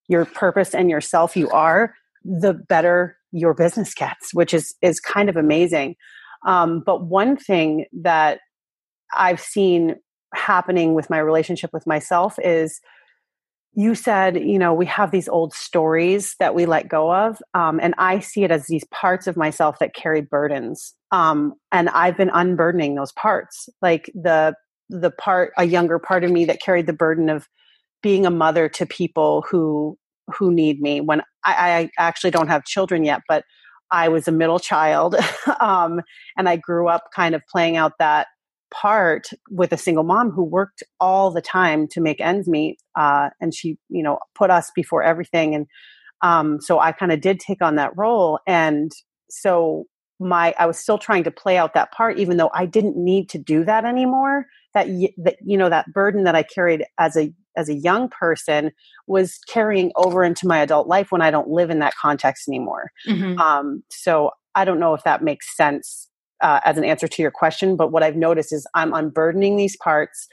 [0.08, 5.30] your purpose and yourself you are, the better your business gets, which is is kind
[5.30, 5.96] of amazing.
[6.46, 8.40] Um, but one thing that
[9.16, 9.96] I've seen
[10.34, 12.80] happening with my relationship with myself is
[13.74, 17.38] you said, you know, we have these old stories that we let go of.
[17.54, 20.96] Um, and I see it as these parts of myself that carry burdens.
[21.12, 23.70] Um, and I've been unburdening those parts.
[23.82, 24.56] Like the,
[24.90, 27.48] the part, a younger part of me that carried the burden of
[28.02, 32.66] being a mother to people who, who need me when I, I actually don't have
[32.66, 33.44] children yet, but
[33.92, 35.16] I was a middle child.
[35.60, 36.02] um,
[36.38, 38.28] and I grew up kind of playing out that
[38.72, 43.30] part with a single mom who worked all the time to make ends meet uh,
[43.42, 45.68] and she you know put us before everything and
[46.22, 48.92] um, so i kind of did take on that role and
[49.30, 49.86] so
[50.20, 53.30] my i was still trying to play out that part even though i didn't need
[53.30, 57.34] to do that anymore that, that you know that burden that i carried as a
[57.56, 58.72] as a young person
[59.08, 62.92] was carrying over into my adult life when i don't live in that context anymore
[63.08, 63.40] mm-hmm.
[63.40, 66.10] um, so i don't know if that makes sense
[66.42, 69.78] uh, as an answer to your question, but what I've noticed is I'm unburdening these
[69.78, 70.28] parts.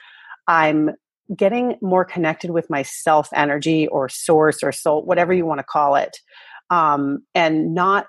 [0.47, 0.91] I'm
[1.35, 5.65] getting more connected with my self energy or source or soul, whatever you want to
[5.65, 6.19] call it.
[6.71, 8.07] Um, and not,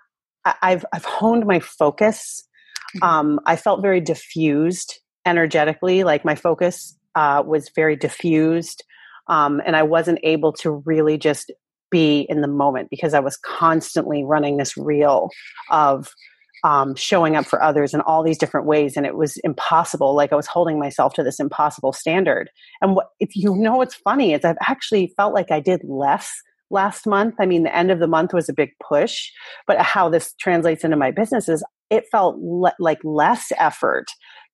[0.62, 2.48] I've, I've honed my focus.
[2.96, 3.04] Mm-hmm.
[3.04, 8.84] Um, I felt very diffused energetically, like my focus uh, was very diffused.
[9.28, 11.52] Um, and I wasn't able to really just
[11.90, 15.30] be in the moment because I was constantly running this reel
[15.70, 16.14] of
[16.64, 20.16] um, showing up for others in all these different ways and it was impossible.
[20.16, 22.50] Like i was holding myself to this impossible standard.
[22.82, 26.32] And what if you know what's funny is i've actually felt like i did less
[26.70, 27.36] last month.
[27.40, 29.30] I mean the end of the month was a big push
[29.66, 34.06] but how this translates into my business is it felt le- like less effort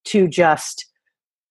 [0.05, 0.85] to just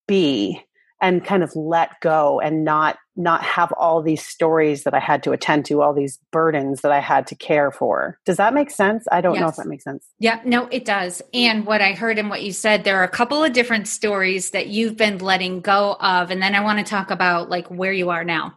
[0.07, 0.63] be
[1.03, 5.23] and kind of let go and not not have all these stories that I had
[5.25, 8.19] to attend to, all these burdens that I had to care for.
[8.25, 9.05] Does that make sense?
[9.13, 9.43] I don't yes.
[9.43, 10.09] know if that makes sense.
[10.19, 11.21] Yeah, no, it does.
[11.35, 14.53] And what I heard and what you said, there are a couple of different stories
[14.53, 16.31] that you've been letting go of.
[16.31, 18.55] And then I want to talk about like where you are now.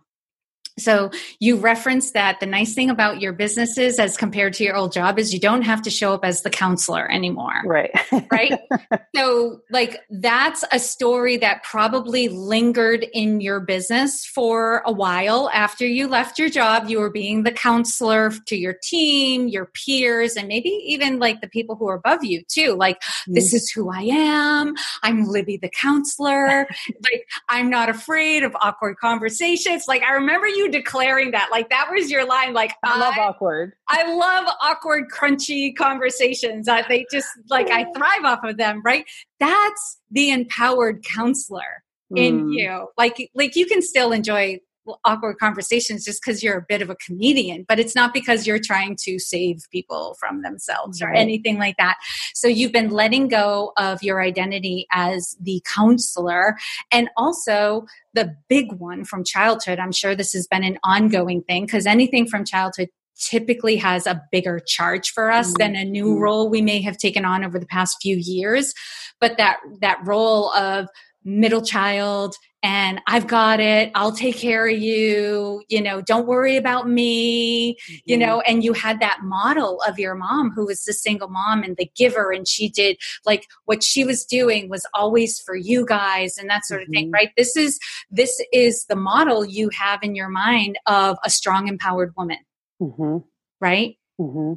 [0.78, 4.92] So you referenced that the nice thing about your businesses as compared to your old
[4.92, 7.62] job is you don't have to show up as the counselor anymore.
[7.66, 7.92] Right.
[8.32, 8.60] right.
[9.16, 15.88] So like that's a story that probably lingered in your business for a while after
[15.88, 16.90] you left your job.
[16.90, 21.48] You were being the counselor to your team, your peers, and maybe even like the
[21.48, 22.74] people who are above you too.
[22.74, 23.36] Like, mm-hmm.
[23.36, 24.76] this is who I am.
[25.02, 26.68] I'm Libby the counselor.
[27.10, 29.86] like, I'm not afraid of awkward conversations.
[29.88, 31.50] Like, I remember you declaring that.
[31.52, 32.54] Like that was your line.
[32.54, 33.74] Like I love I, awkward.
[33.88, 36.68] I love awkward, crunchy conversations.
[36.68, 38.82] Uh, they just like I thrive off of them.
[38.84, 39.06] Right.
[39.40, 41.84] That's the empowered counselor
[42.16, 42.54] in mm.
[42.54, 42.88] you.
[42.98, 44.60] Like like you can still enjoy
[45.04, 48.60] awkward conversations just because you're a bit of a comedian, but it's not because you're
[48.60, 51.10] trying to save people from themselves right.
[51.10, 51.98] or anything like that.
[52.34, 56.58] So you've been letting go of your identity as the counselor
[56.92, 59.80] and also the big one from childhood.
[59.80, 64.22] I'm sure this has been an ongoing thing because anything from childhood typically has a
[64.32, 65.58] bigger charge for us mm-hmm.
[65.60, 66.22] than a new mm-hmm.
[66.22, 68.74] role we may have taken on over the past few years
[69.22, 70.90] but that that role of
[71.24, 73.92] middle child and I've got it.
[73.94, 75.62] I'll take care of you.
[75.70, 77.74] You know, don't worry about me.
[77.74, 77.96] Mm-hmm.
[78.06, 81.62] You know, and you had that model of your mom who was the single mom
[81.62, 82.32] and the giver.
[82.32, 86.66] And she did like what she was doing was always for you guys and that
[86.66, 86.94] sort of mm-hmm.
[86.94, 87.30] thing, right?
[87.38, 92.16] This is, this is the model you have in your mind of a strong, empowered
[92.18, 92.40] woman.
[92.82, 93.18] Mm-hmm.
[93.62, 93.98] Right?
[94.20, 94.54] Mm-hmm.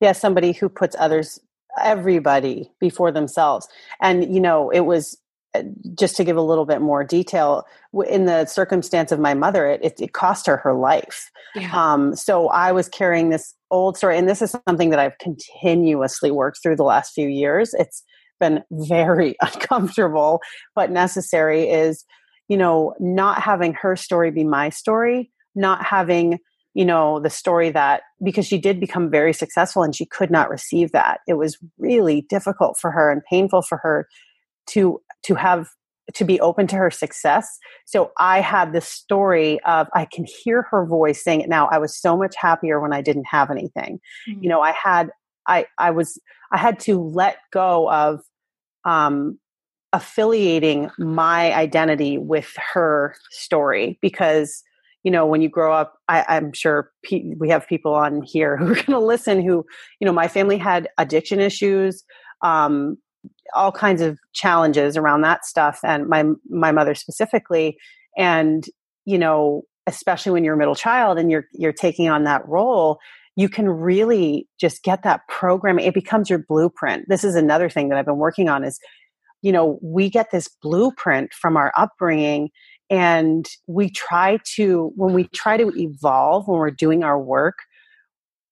[0.00, 1.40] Yeah, somebody who puts others,
[1.82, 3.66] everybody before themselves.
[4.00, 5.18] And, you know, it was
[5.94, 7.64] just to give a little bit more detail
[8.08, 11.30] in the circumstance of my mother it, it, it cost her her life.
[11.54, 11.70] Yeah.
[11.72, 16.30] um, so i was carrying this old story and this is something that i've continuously
[16.30, 17.74] worked through the last few years.
[17.74, 18.04] It's
[18.38, 20.40] been very uncomfortable
[20.74, 22.04] but necessary is
[22.48, 26.38] you know not having her story be my story not having
[26.74, 30.48] you know the story that because she did become very successful and she could not
[30.48, 31.20] receive that.
[31.26, 34.08] It was really difficult for her and painful for her
[34.70, 35.68] to to have
[36.14, 37.58] to be open to her success.
[37.84, 41.68] So I had this story of I can hear her voice saying it now.
[41.68, 44.00] I was so much happier when I didn't have anything.
[44.28, 44.42] Mm-hmm.
[44.42, 45.10] You know, I had
[45.46, 46.18] I I was
[46.52, 48.20] I had to let go of
[48.84, 49.38] um
[49.92, 54.62] affiliating my identity with her story because
[55.02, 58.56] you know when you grow up I, am sure pe- we have people on here
[58.58, 59.64] who are going to listen who
[59.98, 62.04] you know my family had addiction issues
[62.42, 62.98] um,
[63.54, 67.78] all kinds of challenges around that stuff and my my mother specifically.
[68.16, 68.64] And
[69.04, 72.98] you know especially when you're a middle child and you're you're taking on that role
[73.36, 77.08] you can really just get that program it becomes your blueprint.
[77.08, 78.78] This is another thing that i've been working on is
[79.40, 82.50] you know we get this blueprint from our upbringing
[82.90, 87.56] and we try to when we try to evolve when we're doing our work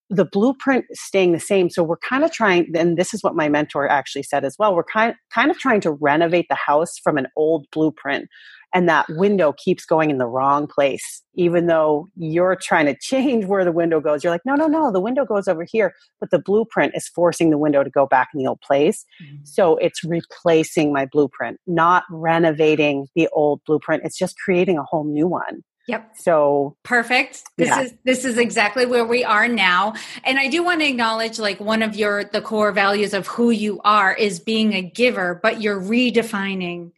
[0.08, 1.68] the blueprint staying the same.
[1.68, 4.74] So we're kind of trying, and this is what my mentor actually said as well.
[4.74, 8.28] We're kind kind of trying to renovate the house from an old blueprint,
[8.72, 11.22] and that window keeps going in the wrong place.
[11.34, 14.92] Even though you're trying to change where the window goes, you're like, no, no, no,
[14.92, 18.28] the window goes over here, but the blueprint is forcing the window to go back
[18.32, 19.04] in the old place.
[19.22, 19.44] Mm-hmm.
[19.44, 24.04] So it's replacing my blueprint, not renovating the old blueprint.
[24.04, 25.62] It's just creating a whole new one.
[25.86, 26.16] Yep.
[26.16, 27.44] So perfect.
[27.56, 27.82] This yeah.
[27.82, 29.94] is this is exactly where we are now.
[30.24, 33.50] And I do want to acknowledge like one of your the core values of who
[33.50, 36.90] you are is being a giver, but you're redefining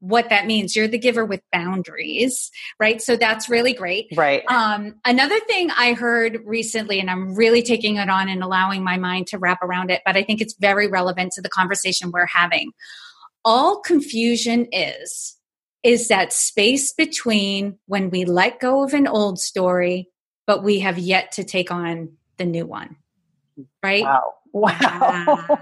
[0.00, 0.74] what that means.
[0.74, 3.00] You're the giver with boundaries, right?
[3.00, 4.08] So that's really great.
[4.16, 4.42] Right.
[4.48, 8.96] Um, another thing I heard recently, and I'm really taking it on and allowing my
[8.96, 12.26] mind to wrap around it, but I think it's very relevant to the conversation we're
[12.26, 12.72] having.
[13.44, 15.36] All confusion is
[15.82, 20.10] is that space between when we let go of an old story,
[20.46, 22.96] but we have yet to take on the new one.
[23.82, 24.04] Right?
[24.04, 24.34] Wow.
[24.54, 25.56] Wow.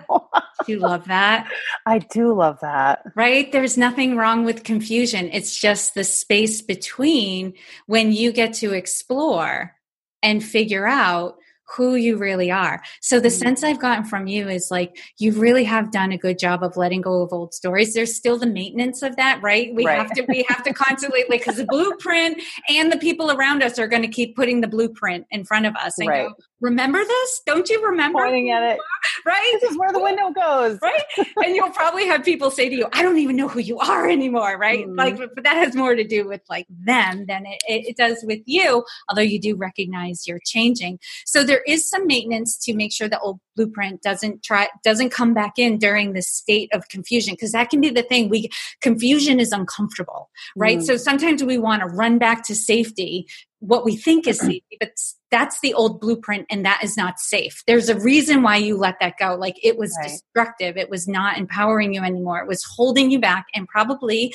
[0.66, 1.48] do you love that?
[1.86, 3.04] I do love that.
[3.14, 3.52] Right?
[3.52, 5.30] There's nothing wrong with confusion.
[5.32, 7.54] It's just the space between
[7.86, 9.76] when you get to explore
[10.24, 11.38] and figure out
[11.76, 12.82] who you really are.
[13.00, 13.38] So the mm-hmm.
[13.38, 16.76] sense I've gotten from you is like you really have done a good job of
[16.76, 17.94] letting go of old stories.
[17.94, 19.74] There's still the maintenance of that, right?
[19.74, 19.98] We right.
[19.98, 23.78] have to we have to constantly like because the blueprint and the people around us
[23.78, 26.28] are going to keep putting the blueprint in front of us and right.
[26.28, 27.42] go, remember this?
[27.46, 28.20] Don't you remember?
[28.20, 28.78] Pointing at it.
[29.26, 29.58] Right?
[29.60, 30.78] This is where the window goes.
[30.80, 31.02] Right?
[31.44, 34.08] and you'll probably have people say to you, I don't even know who you are
[34.08, 34.86] anymore, right?
[34.86, 34.98] Mm-hmm.
[34.98, 38.18] Like, but, that has more to do with like them than it, it, it does
[38.22, 40.98] with you, although you do recognize you're changing.
[41.26, 45.34] So there is some maintenance to make sure the old blueprint doesn't try doesn't come
[45.34, 48.28] back in during the state of confusion because that can be the thing.
[48.28, 48.50] We
[48.80, 50.78] confusion is uncomfortable right?
[50.78, 50.84] Mm.
[50.84, 53.26] so sometimes we want to run back to safety
[53.58, 54.90] what we think is safety but
[55.30, 57.62] that's the old blueprint and that is not safe.
[57.66, 59.36] There's a reason why you let that go.
[59.36, 60.08] Like it was right.
[60.08, 60.76] destructive.
[60.76, 62.40] It was not empowering you anymore.
[62.40, 64.34] It was holding you back and probably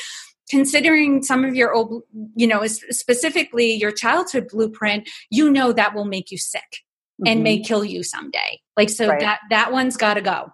[0.50, 2.04] considering some of your old
[2.36, 6.85] you know specifically your childhood blueprint you know that will make you sick
[7.20, 7.28] mm-hmm.
[7.28, 7.66] and may mm-hmm.
[7.66, 8.62] kill you someday.
[8.78, 9.20] Like so right.
[9.20, 10.52] that that one's got to go.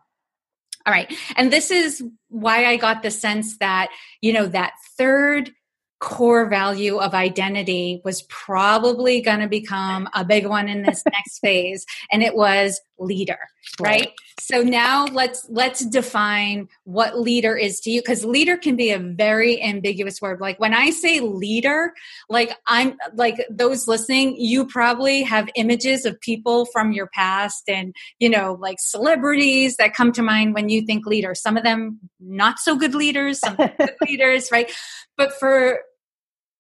[0.86, 1.14] All right.
[1.36, 3.90] And this is why I got the sense that,
[4.20, 5.52] you know, that third
[6.00, 11.40] core value of identity was probably going to become a big one in this next
[11.40, 13.38] phase and it was leader
[13.80, 14.02] right?
[14.02, 14.10] right
[14.40, 19.00] so now let's let's define what leader is to you because leader can be a
[19.00, 20.40] very ambiguous word.
[20.40, 21.94] Like when i say leader
[22.30, 27.96] like i'm like those listening you probably have images of people from your past and
[28.20, 31.36] you know like celebrities that come to mind when you think leader.
[31.36, 34.72] Some of them not so good leaders some good leaders right?
[35.18, 35.80] But for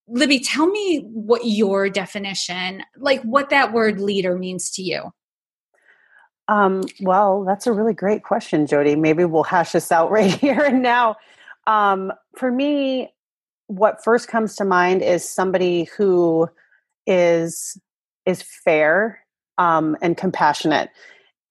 [0.07, 5.11] Libby, tell me what your definition, like what that word leader means to you.
[6.47, 8.95] Um, well, that's a really great question, Jody.
[8.95, 11.15] Maybe we'll hash this out right here and now.
[11.67, 13.09] Um, for me,
[13.67, 16.49] what first comes to mind is somebody who
[17.07, 17.79] is
[18.25, 19.19] is fair
[19.57, 20.89] um, and compassionate,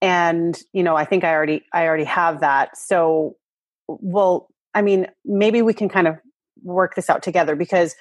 [0.01, 2.77] and you know, I think I already I already have that.
[2.77, 3.37] So,
[3.87, 6.17] well, I mean, maybe we can kind of
[6.63, 7.95] work this out together because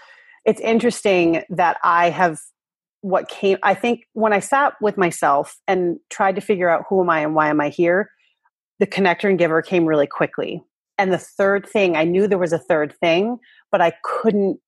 [0.44, 2.40] it's interesting that I have
[3.02, 7.02] what came I think when I sat with myself and tried to figure out who
[7.02, 8.10] am I and why am I here,
[8.78, 10.62] the connector and giver came really quickly.
[10.98, 13.38] And the third thing, I knew there was a third thing,
[13.72, 14.58] but I couldn't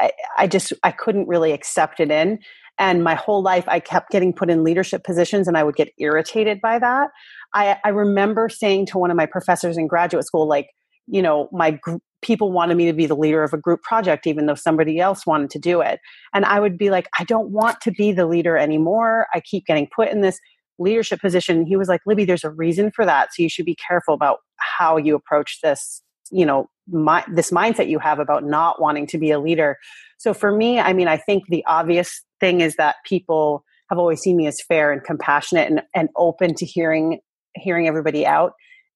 [0.00, 2.38] I, I just I couldn't really accept it in.
[2.78, 5.92] And my whole life I kept getting put in leadership positions and I would get
[5.98, 7.10] irritated by that.
[7.54, 10.70] I, I remember saying to one of my professors in graduate school, like,
[11.06, 14.26] you know, my gr- people wanted me to be the leader of a group project,
[14.26, 16.00] even though somebody else wanted to do it.
[16.32, 19.26] And I would be like, I don't want to be the leader anymore.
[19.34, 20.38] I keep getting put in this
[20.78, 21.66] leadership position.
[21.66, 23.34] He was like, Libby, there's a reason for that.
[23.34, 27.88] So you should be careful about how you approach this, you know, my, this mindset
[27.88, 29.76] you have about not wanting to be a leader.
[30.18, 34.20] So for me, I mean, I think the obvious thing is that people have always
[34.20, 37.20] seen me as fair and compassionate and, and open to hearing
[37.54, 38.54] hearing everybody out.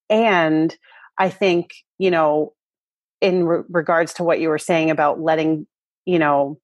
[0.08, 0.74] And
[1.18, 2.52] I think, you know,
[3.20, 5.66] in re- regards to what you were saying about letting,
[6.04, 6.58] you know,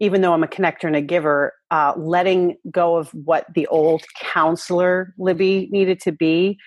[0.00, 4.04] even though I'm a connector and a giver, uh, letting go of what the old
[4.20, 6.58] counselor Libby needed to be.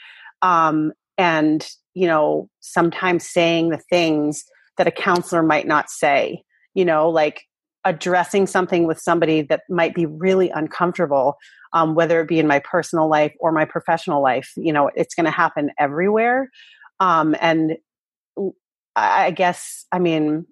[0.41, 4.43] Um, and, you know, sometimes saying the things
[4.77, 7.43] that a counselor might not say, you know, like
[7.85, 11.35] addressing something with somebody that might be really uncomfortable,
[11.73, 14.51] um, whether it be in my personal life or my professional life.
[14.55, 16.49] You know, it's going to happen everywhere.
[17.01, 17.77] Um, and
[18.95, 20.45] I guess, I mean,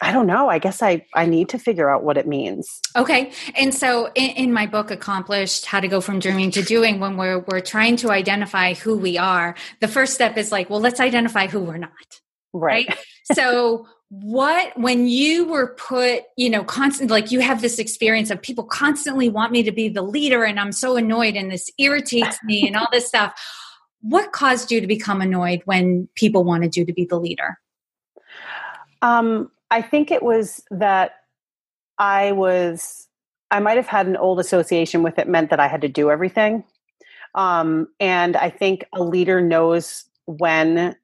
[0.00, 0.48] I don't know.
[0.48, 2.80] I guess I, I need to figure out what it means.
[2.96, 3.32] Okay.
[3.54, 7.16] And so in, in, my book, Accomplished How to Go From Dreaming to Doing, when
[7.16, 11.00] we're, we're trying to identify who we are, the first step is like, well, let's
[11.00, 11.90] identify who we're not.
[12.54, 12.88] Right.
[12.88, 12.98] right?
[13.32, 18.40] so what, when you were put, you know, constant, like you have this experience of
[18.40, 22.38] people constantly want me to be the leader and I'm so annoyed and this irritates
[22.44, 23.38] me and all this stuff
[24.00, 27.58] what caused you to become annoyed when people wanted you to be the leader?
[29.02, 31.12] Um, I think it was that
[31.98, 33.08] I was,
[33.50, 36.10] I might have had an old association with it, meant that I had to do
[36.10, 36.64] everything.
[37.34, 40.96] Um, and I think a leader knows when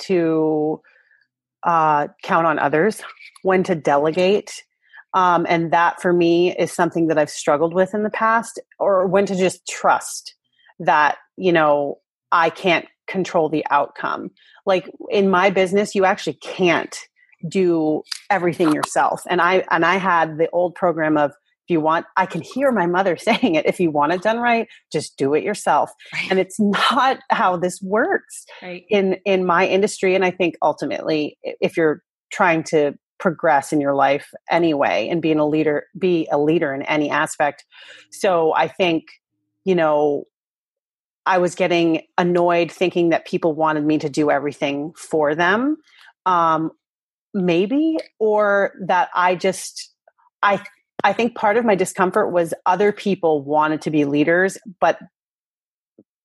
[0.00, 0.80] to
[1.62, 3.02] uh, count on others,
[3.42, 4.64] when to delegate.
[5.14, 9.06] Um, and that for me is something that I've struggled with in the past, or
[9.06, 10.34] when to just trust
[10.78, 11.98] that, you know,
[12.32, 14.30] I can't control the outcome.
[14.66, 16.96] Like in my business, you actually can't
[17.48, 19.22] do everything yourself.
[19.28, 22.72] And I and I had the old program of if you want I can hear
[22.72, 25.90] my mother saying it if you want it done right, just do it yourself.
[26.12, 26.30] Right.
[26.30, 28.84] And it's not how this works right.
[28.88, 32.02] in in my industry and I think ultimately if you're
[32.32, 36.82] trying to progress in your life anyway and being a leader be a leader in
[36.82, 37.64] any aspect.
[38.10, 39.04] So I think
[39.64, 40.24] you know
[41.26, 45.76] I was getting annoyed thinking that people wanted me to do everything for them.
[46.26, 46.72] Um,
[47.34, 49.90] maybe, or that I just,
[50.42, 50.62] I,
[51.04, 54.98] I think part of my discomfort was other people wanted to be leaders, but,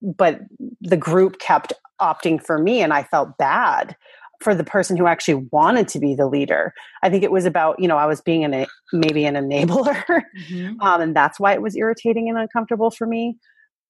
[0.02, 0.42] but
[0.82, 3.96] the group kept opting for me and I felt bad
[4.42, 6.74] for the person who actually wanted to be the leader.
[7.02, 10.04] I think it was about, you know, I was being an, maybe an enabler.
[10.38, 10.80] Mm-hmm.
[10.82, 13.38] Um, and that's why it was irritating and uncomfortable for me.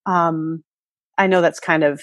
[0.05, 0.63] Um,
[1.17, 2.01] I know that's kind of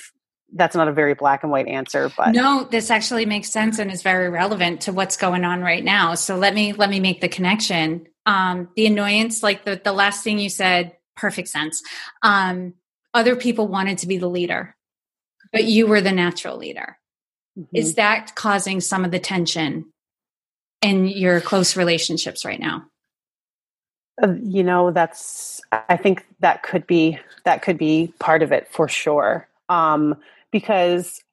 [0.56, 3.90] that's not a very black and white answer but no this actually makes sense and
[3.90, 6.14] is very relevant to what's going on right now.
[6.14, 8.06] So let me let me make the connection.
[8.26, 11.82] Um the annoyance like the the last thing you said perfect sense.
[12.22, 12.74] Um
[13.12, 14.76] other people wanted to be the leader
[15.52, 16.98] but you were the natural leader.
[17.56, 17.76] Mm-hmm.
[17.76, 19.92] is that causing some of the tension
[20.82, 22.86] in your close relationships right now
[24.42, 28.88] you know that's i think that could be that could be part of it for
[28.88, 30.14] sure um
[30.52, 31.24] because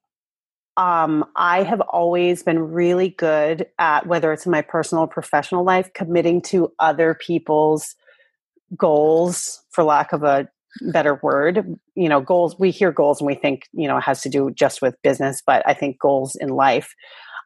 [0.77, 5.63] um, I have always been really good at whether it's in my personal or professional
[5.63, 7.95] life, committing to other people's
[8.77, 10.49] goals, for lack of a
[10.91, 11.77] better word.
[11.95, 14.49] You know, goals, we hear goals and we think, you know, it has to do
[14.51, 16.95] just with business, but I think goals in life.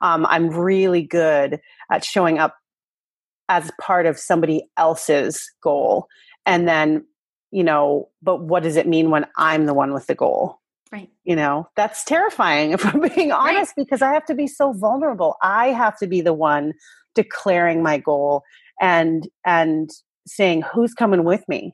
[0.01, 1.59] Um, I'm really good
[1.91, 2.55] at showing up
[3.49, 6.07] as part of somebody else's goal.
[6.45, 7.05] And then,
[7.51, 10.59] you know, but what does it mean when I'm the one with the goal?
[10.91, 11.09] Right.
[11.23, 13.85] You know, that's terrifying if I'm being honest right.
[13.85, 15.35] because I have to be so vulnerable.
[15.41, 16.73] I have to be the one
[17.13, 18.43] declaring my goal
[18.81, 19.89] and and
[20.27, 21.73] saying who's coming with me.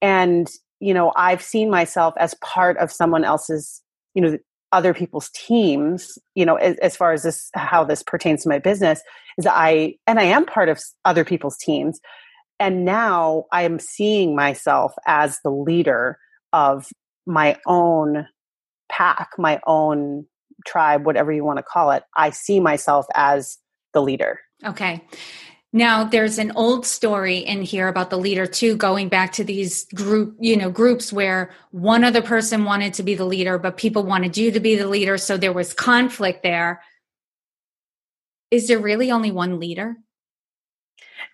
[0.00, 0.48] And
[0.80, 3.82] you know, I've seen myself as part of someone else's,
[4.14, 4.38] you know,
[4.72, 8.58] other people's teams, you know, as, as far as this how this pertains to my
[8.58, 9.00] business
[9.38, 12.00] is I and I am part of other people's teams.
[12.60, 16.18] And now I am seeing myself as the leader
[16.52, 16.86] of
[17.26, 18.26] my own
[18.90, 20.26] pack, my own
[20.66, 23.58] tribe, whatever you want to call it, I see myself as
[23.94, 24.40] the leader.
[24.64, 25.04] Okay.
[25.72, 29.84] Now there's an old story in here about the leader too, going back to these
[29.94, 34.02] group, you know, groups where one other person wanted to be the leader, but people
[34.02, 35.18] wanted you to be the leader.
[35.18, 36.82] So there was conflict there.
[38.50, 39.96] Is there really only one leader?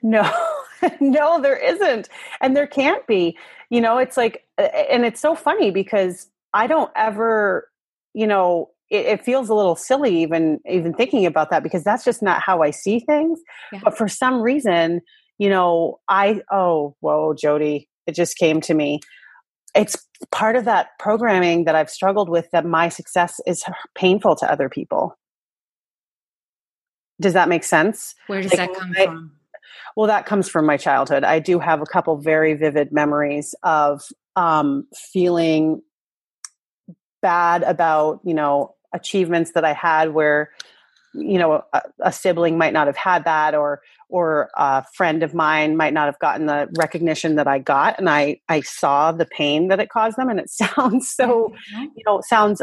[0.03, 0.29] No,
[1.01, 2.09] no, there isn't.
[2.41, 3.39] And there can't be.
[3.71, 7.71] You know, it's like, and it's so funny because I don't ever,
[8.15, 12.05] you know, it, it, feels a little silly even even thinking about that because that's
[12.05, 13.41] just not how I see things.
[13.73, 13.81] Yeah.
[13.85, 15.01] But for some reason,
[15.39, 19.01] you know, I oh whoa, Jody, it just came to me.
[19.75, 19.97] It's
[20.31, 23.65] part of that programming that I've struggled with that my success is
[23.95, 25.19] painful to other people.
[27.21, 28.15] Does that make sense?
[28.27, 29.33] Where does like, that come I, from?
[29.97, 31.25] Well, that comes from my childhood.
[31.25, 34.03] I do have a couple very vivid memories of
[34.37, 35.83] um, feeling
[37.25, 40.51] bad about you know achievements that I had where
[41.15, 45.33] you know a, a, sibling might not have had that or or a friend of
[45.33, 49.25] mine might not have gotten the recognition that I got and I I saw the
[49.25, 50.29] pain that it caused them.
[50.29, 51.85] And it sounds so mm-hmm.
[51.97, 52.61] you know sounds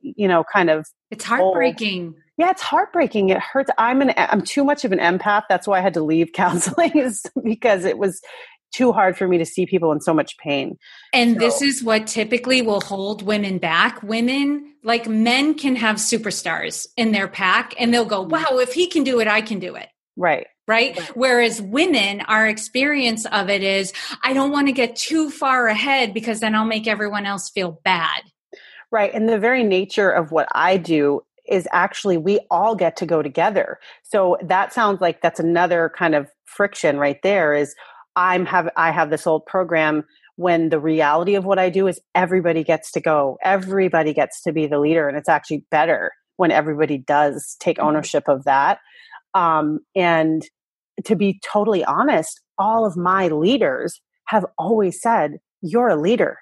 [0.00, 2.06] you know kind of it's heartbreaking.
[2.06, 2.14] old.
[2.38, 3.28] yeah it's heartbreaking.
[3.28, 3.70] It hurts.
[3.76, 5.42] I'm an i'm too much of an empath.
[5.50, 8.22] That's why i had to leave counseling is because it was
[8.72, 10.76] too hard for me to see people in so much pain.
[11.12, 11.38] And so.
[11.40, 14.02] this is what typically will hold women back.
[14.02, 18.32] Women, like men, can have superstars in their pack and they'll go, mm-hmm.
[18.32, 19.88] wow, if he can do it, I can do it.
[20.16, 20.46] Right.
[20.66, 20.98] Right?
[20.98, 21.08] right.
[21.16, 23.92] Whereas women, our experience of it is,
[24.22, 27.80] I don't want to get too far ahead because then I'll make everyone else feel
[27.84, 28.22] bad.
[28.90, 29.12] Right.
[29.12, 33.22] And the very nature of what I do is actually we all get to go
[33.22, 33.78] together.
[34.02, 37.74] So that sounds like that's another kind of friction right there is
[38.18, 40.04] I'm have I have this old program
[40.34, 43.38] when the reality of what I do is everybody gets to go.
[43.44, 47.86] Everybody gets to be the leader and it's actually better when everybody does take mm-hmm.
[47.86, 48.80] ownership of that.
[49.34, 50.42] Um, and
[51.04, 56.38] to be totally honest, all of my leaders have always said, You're a leader.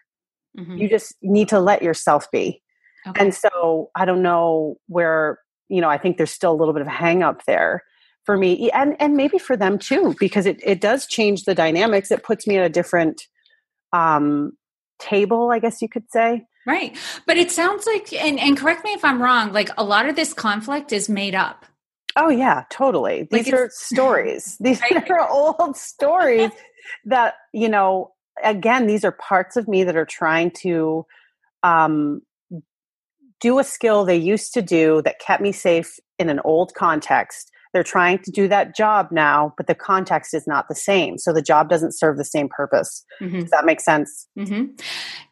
[0.59, 0.79] Mm-hmm.
[0.79, 2.63] You just need to let yourself be.
[3.07, 3.21] Okay.
[3.21, 6.81] And so I don't know where, you know, I think there's still a little bit
[6.81, 7.83] of a hang up there
[8.27, 12.11] for me and and maybe for them too because it, it does change the dynamics.
[12.11, 13.23] It puts me at a different
[13.93, 14.53] um
[14.99, 16.45] table i guess you could say.
[16.67, 16.97] Right.
[17.27, 20.17] But it sounds like and, and correct me if i'm wrong like a lot of
[20.17, 21.65] this conflict is made up.
[22.17, 23.29] Oh yeah totally.
[23.31, 24.57] These like are stories.
[24.61, 25.09] These right.
[25.11, 26.51] are old stories
[27.05, 28.13] that you know
[28.43, 31.07] again these are parts of me that are trying to
[31.63, 32.21] um
[33.41, 37.53] do a skill they used to do that kept me safe in an old context
[37.77, 41.19] they're trying to do that job now, but the context is not the same.
[41.19, 43.05] So the job doesn't serve the same purpose.
[43.21, 43.41] Mm-hmm.
[43.41, 44.27] Does that make sense?
[44.39, 44.77] Mm-hmm.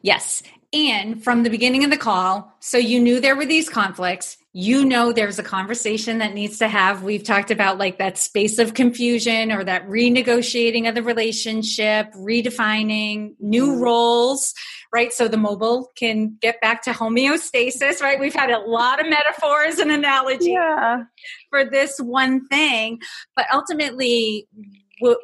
[0.03, 0.43] Yes.
[0.71, 4.85] And from the beginning of the call, so you knew there were these conflicts you
[4.85, 8.73] know there's a conversation that needs to have we've talked about like that space of
[8.73, 13.81] confusion or that renegotiating of the relationship redefining new mm-hmm.
[13.81, 14.53] roles
[14.93, 19.09] right so the mobile can get back to homeostasis right we've had a lot of
[19.09, 21.03] metaphors and analogies yeah.
[21.49, 22.97] for this one thing
[23.35, 24.47] but ultimately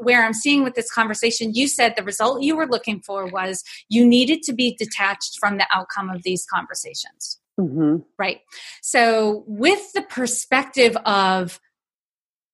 [0.01, 3.63] where I'm seeing with this conversation, you said the result you were looking for was
[3.87, 7.40] you needed to be detached from the outcome of these conversations.
[7.59, 7.97] Mm-hmm.
[8.17, 8.41] Right.
[8.81, 11.59] So, with the perspective of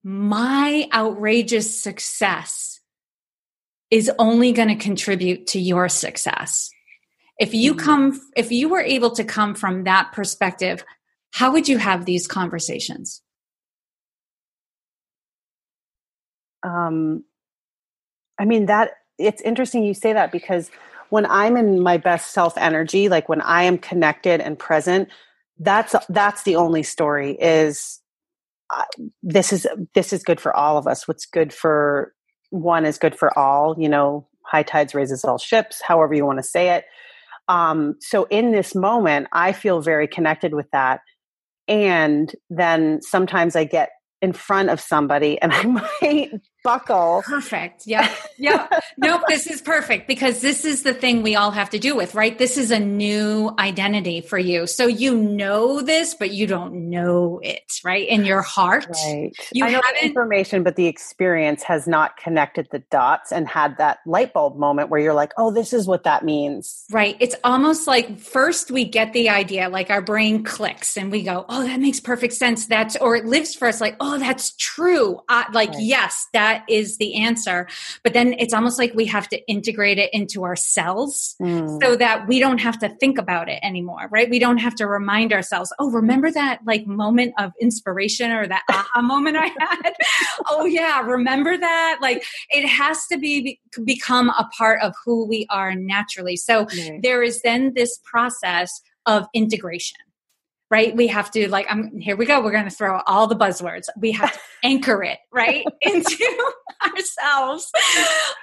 [0.03, 2.79] my outrageous success
[3.89, 6.69] is only going to contribute to your success.
[7.39, 7.85] If you mm-hmm.
[7.85, 10.83] come, if you were able to come from that perspective,
[11.31, 13.21] how would you have these conversations?
[16.63, 17.23] Um,
[18.39, 20.69] I mean, that it's interesting you say that because
[21.09, 25.09] when I'm in my best self energy, like when I am connected and present,
[25.59, 27.99] that's that's the only story is
[28.73, 28.83] uh,
[29.23, 31.07] this is this is good for all of us.
[31.07, 32.13] What's good for
[32.49, 36.39] one is good for all you know high tides raises all ships however you want
[36.39, 36.85] to say it.
[37.49, 41.01] Um, so in this moment i feel very connected with that.
[41.67, 43.89] And then sometimes i get
[44.21, 46.31] in front of somebody and i might
[46.67, 47.23] buckle.
[47.25, 47.87] Perfect.
[47.87, 48.13] Yeah.
[48.37, 48.67] Yeah.
[48.97, 49.21] nope.
[49.29, 52.37] This is perfect because this is the thing we all have to do with, right?
[52.37, 54.67] This is a new identity for you.
[54.67, 58.05] So you know this, but you don't know it, right?
[58.05, 58.85] In your heart.
[59.05, 59.31] Right.
[59.53, 63.77] You I know the information, but the experience has not connected the dots and had
[63.77, 66.83] that light bulb moment where you're like, oh, this is what that means.
[66.91, 67.15] Right.
[67.21, 71.45] It's almost like first we get the idea, like our brain clicks and we go,
[71.47, 72.65] oh, that makes perfect sense.
[72.65, 75.21] That's, or it lives for us like, oh, that's true.
[75.29, 75.79] Uh, like, right.
[75.79, 77.67] yes, that that is the answer.
[78.03, 81.81] But then it's almost like we have to integrate it into ourselves mm.
[81.81, 84.29] so that we don't have to think about it anymore, right?
[84.29, 88.63] We don't have to remind ourselves, oh, remember that like moment of inspiration or that
[88.69, 89.93] aha moment I had?
[90.47, 91.99] oh, yeah, remember that?
[92.01, 96.35] Like it has to be become a part of who we are naturally.
[96.35, 97.01] So mm.
[97.01, 99.97] there is then this process of integration
[100.69, 100.95] right?
[100.95, 102.41] We have to like, I'm here we go.
[102.41, 103.85] We're going to throw all the buzzwords.
[103.97, 106.53] We have to anchor it right into
[106.85, 107.71] ourselves.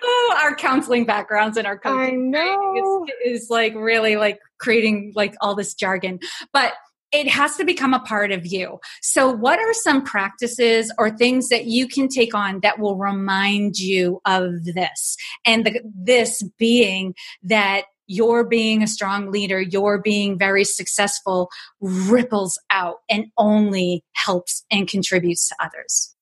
[0.02, 3.06] Oh, our counseling backgrounds and our coaching I know.
[3.24, 6.18] Is, is like really like creating like all this jargon,
[6.52, 6.74] but
[7.14, 8.80] it has to become a part of you.
[9.00, 13.78] So, what are some practices or things that you can take on that will remind
[13.78, 15.16] you of this?
[15.46, 17.14] And the, this being
[17.44, 21.50] that your being a strong leader, your being very successful
[21.80, 26.14] ripples out and only helps and contributes to others.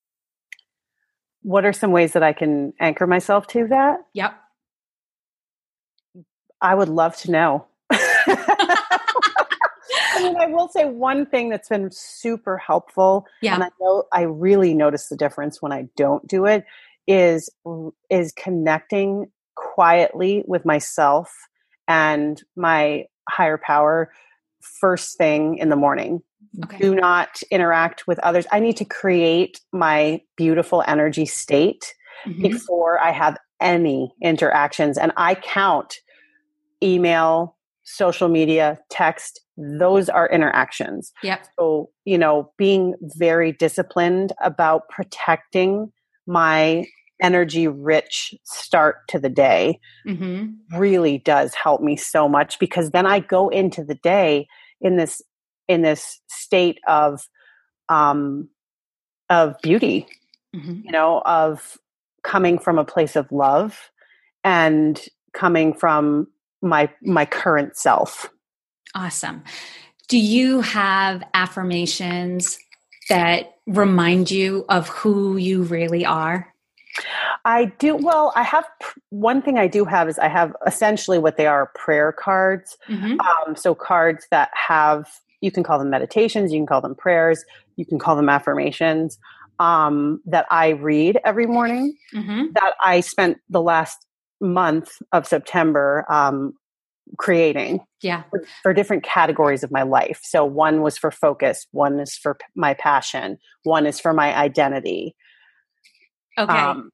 [1.43, 3.99] What are some ways that I can anchor myself to that?
[4.15, 4.35] Yep.
[6.61, 7.67] I would love to know.
[7.91, 8.99] I
[10.23, 13.55] mean, I will say one thing that's been super helpful, yeah.
[13.55, 16.65] and I know I really notice the difference when I don't do it,
[17.09, 17.51] is
[18.09, 21.49] is connecting quietly with myself
[21.89, 24.13] and my higher power
[24.61, 26.23] first thing in the morning.
[26.65, 26.79] Okay.
[26.79, 28.47] Do not interact with others.
[28.53, 31.95] I need to create my beautiful energy state
[32.27, 32.43] mm-hmm.
[32.43, 34.99] before I have any interactions.
[34.99, 35.95] And I count
[36.83, 41.13] email, social media, text, those are interactions.
[41.23, 41.47] Yep.
[41.59, 45.93] So, you know, being very disciplined about protecting
[46.27, 46.85] my
[47.23, 50.79] energy rich start to the day mm-hmm.
[50.79, 54.49] really does help me so much because then I go into the day
[54.81, 55.23] in this
[55.69, 57.27] in this state of
[57.89, 58.49] um
[59.31, 60.07] of beauty
[60.55, 60.81] mm-hmm.
[60.85, 61.79] you know of
[62.23, 63.91] coming from a place of love
[64.45, 65.01] and
[65.33, 66.27] coming from
[66.61, 68.29] my my current self
[68.95, 69.43] awesome
[70.09, 72.59] do you have affirmations
[73.09, 76.52] that remind you of who you really are
[77.45, 77.97] I do.
[77.97, 78.67] Well, I have
[79.11, 82.77] one thing I do have is I have essentially what they are prayer cards.
[82.89, 83.21] Mm-hmm.
[83.21, 85.09] Um, so cards that have,
[85.41, 87.45] you can call them meditations, you can call them prayers,
[87.77, 89.19] you can call them affirmations
[89.59, 91.97] um, that I read every morning.
[92.15, 92.53] Mm-hmm.
[92.55, 94.07] That I spent the last
[94.41, 96.55] month of September um,
[97.19, 97.81] creating.
[98.03, 98.25] Yeah.
[98.31, 100.21] For, for, different categories of my life.
[100.23, 105.15] So one was for focus, one is for my passion, one is for my identity.
[106.39, 106.53] Okay.
[106.53, 106.91] Um,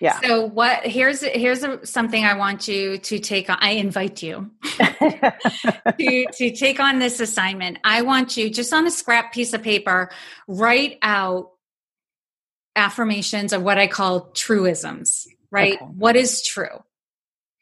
[0.00, 0.18] yeah.
[0.20, 4.50] So what here's here's a, something I want you to take on I invite you
[4.64, 7.78] to to take on this assignment.
[7.84, 10.10] I want you just on a scrap piece of paper
[10.48, 11.50] write out
[12.74, 15.74] affirmations of what I call truisms, right?
[15.74, 15.84] Okay.
[15.84, 16.82] What is true?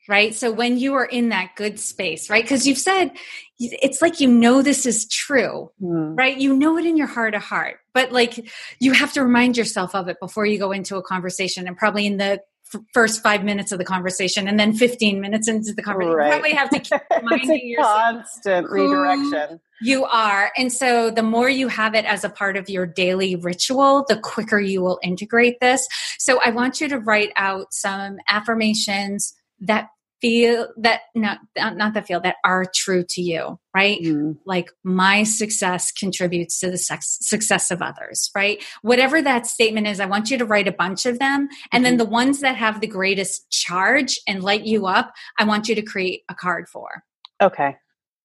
[0.09, 0.35] Right?
[0.35, 2.43] So when you are in that good space, right?
[2.43, 3.13] Because you've said
[3.61, 6.17] it's like you know this is true, mm.
[6.17, 6.37] right?
[6.37, 8.51] You know it in your heart of heart, but like
[8.81, 12.07] you have to remind yourself of it before you go into a conversation and probably
[12.07, 12.41] in the
[12.73, 16.15] f- first five minutes of the conversation and then 15 minutes into the conversation.
[16.15, 16.27] Right.
[16.27, 17.97] You probably have to keep reminding yourself.
[17.97, 19.61] Constant redirection.
[19.81, 20.53] You are.
[20.57, 24.19] And so the more you have it as a part of your daily ritual, the
[24.19, 25.87] quicker you will integrate this.
[26.19, 29.89] So I want you to write out some affirmations that
[30.21, 34.37] feel that not not that feel that are true to you right mm.
[34.45, 40.01] like my success contributes to the sex, success of others right whatever that statement is
[40.01, 41.83] i want you to write a bunch of them and mm-hmm.
[41.85, 45.75] then the ones that have the greatest charge and light you up i want you
[45.75, 47.05] to create a card for
[47.41, 47.77] okay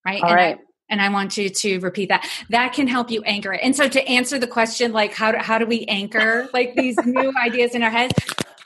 [0.05, 0.57] right all and right.
[0.57, 2.29] I, and I want you to repeat that.
[2.49, 3.61] That can help you anchor it.
[3.63, 6.97] And so to answer the question, like how do, how do we anchor like these
[7.05, 8.13] new ideas in our heads?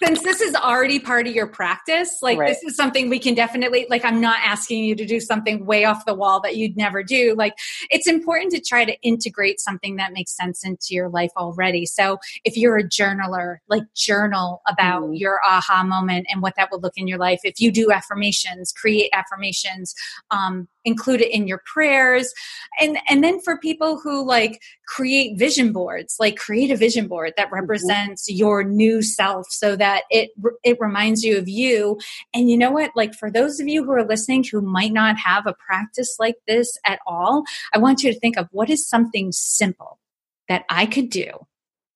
[0.03, 2.47] Since this is already part of your practice, like right.
[2.47, 5.85] this is something we can definitely, like, I'm not asking you to do something way
[5.85, 7.35] off the wall that you'd never do.
[7.35, 7.53] Like,
[7.89, 11.85] it's important to try to integrate something that makes sense into your life already.
[11.85, 15.19] So, if you're a journaler, like, journal about mm.
[15.19, 17.39] your aha moment and what that would look in your life.
[17.43, 19.95] If you do affirmations, create affirmations,
[20.31, 22.33] um, include it in your prayers
[22.79, 27.33] and and then for people who like create vision boards like create a vision board
[27.35, 27.55] that mm-hmm.
[27.55, 28.37] represents mm-hmm.
[28.37, 30.31] your new self so that it
[30.63, 31.99] it reminds you of you
[32.33, 35.17] and you know what like for those of you who are listening who might not
[35.17, 38.87] have a practice like this at all i want you to think of what is
[38.87, 39.99] something simple
[40.47, 41.29] that i could do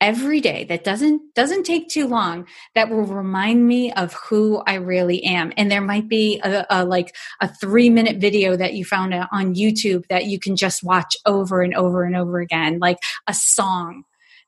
[0.02, 4.76] every day that doesn't doesn't take too long that will remind me of who I
[4.76, 5.54] really am.
[5.56, 9.56] And there might be a, a, like a 3 minute video that you found on
[9.56, 12.98] YouTube that you can just watch over and over and over again like
[13.28, 14.04] a song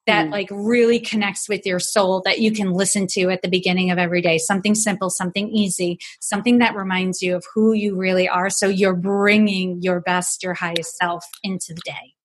[0.05, 0.31] that mm.
[0.31, 3.97] like really connects with your soul that you can listen to at the beginning of
[3.97, 4.37] every day.
[4.39, 8.49] Something simple something easy something that reminds you of who you really are.
[8.49, 12.15] So you're bringing your best your highest self into the day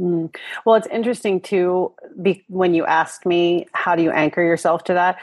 [0.00, 0.34] Mm.
[0.64, 4.94] Well, it's interesting too be, when you ask me how do you anchor yourself to
[4.94, 5.18] that.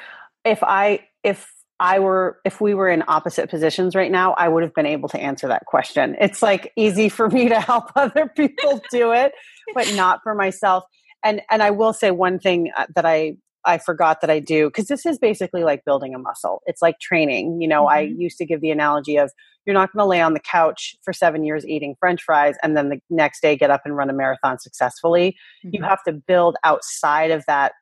[0.45, 4.63] If I if I were if we were in opposite positions right now, I would
[4.63, 6.15] have been able to answer that question.
[6.21, 9.33] It's like easy for me to help other people do it,
[9.73, 10.85] but not for myself.
[11.23, 13.35] And and I will say one thing uh, that I
[13.65, 16.61] I forgot that I do because this is basically like building a muscle.
[16.65, 17.61] It's like training.
[17.61, 17.95] You know, mm-hmm.
[17.95, 19.31] I used to give the analogy of
[19.65, 22.75] you're not going to lay on the couch for seven years eating french fries and
[22.75, 25.35] then the next day get up and run a marathon successfully.
[25.63, 25.75] Mm-hmm.
[25.75, 27.73] You have to build outside of that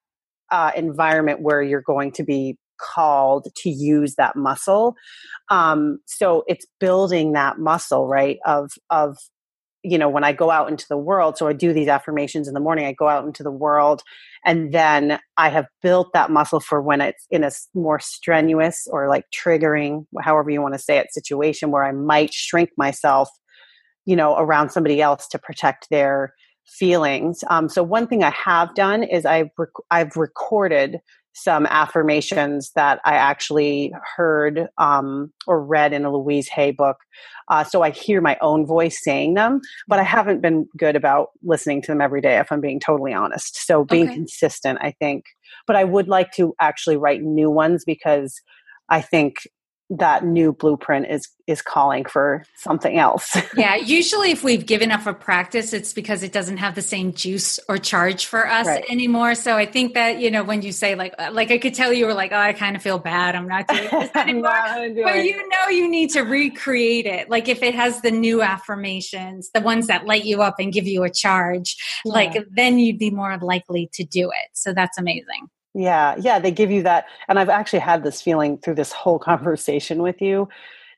[0.52, 4.96] uh, environment where you're going to be called to use that muscle.
[5.50, 8.40] Um, so it's building that muscle, right?
[8.46, 9.18] Of, of,
[9.84, 12.54] you know, when I go out into the world, so I do these affirmations in
[12.54, 14.04] the morning, I go out into the world
[14.46, 19.08] and then I have built that muscle for when it's in a more strenuous or
[19.08, 23.30] like triggering, however you want to say it, situation where I might shrink myself,
[24.06, 26.34] you know, around somebody else to protect their
[26.66, 27.44] feelings.
[27.50, 31.00] Um, so one thing I have done is I've rec- I've recorded
[31.42, 36.98] some affirmations that I actually heard um, or read in a Louise Hay book.
[37.50, 41.30] Uh, so I hear my own voice saying them, but I haven't been good about
[41.44, 43.66] listening to them every day, if I'm being totally honest.
[43.66, 44.16] So being okay.
[44.16, 45.26] consistent, I think.
[45.66, 48.40] But I would like to actually write new ones because
[48.90, 49.38] I think
[49.90, 53.36] that new blueprint is is calling for something else.
[53.58, 57.12] yeah, usually if we've given up a practice, it's because it doesn't have the same
[57.12, 58.86] juice or charge for us right.
[58.88, 59.34] anymore.
[59.34, 61.92] So I think that you know when you say like uh, like I could tell
[61.92, 63.36] you were like, oh, I kind of feel bad.
[63.36, 64.52] I'm not doing this anymore.
[64.94, 67.30] do but you know you need to recreate it.
[67.30, 70.86] Like if it has the new affirmations, the ones that light you up and give
[70.86, 71.76] you a charge,
[72.06, 72.14] yeah.
[72.14, 74.50] like then you'd be more likely to do it.
[74.54, 75.50] So that's amazing.
[75.74, 77.06] Yeah, yeah, they give you that.
[77.28, 80.50] And I've actually had this feeling through this whole conversation with you.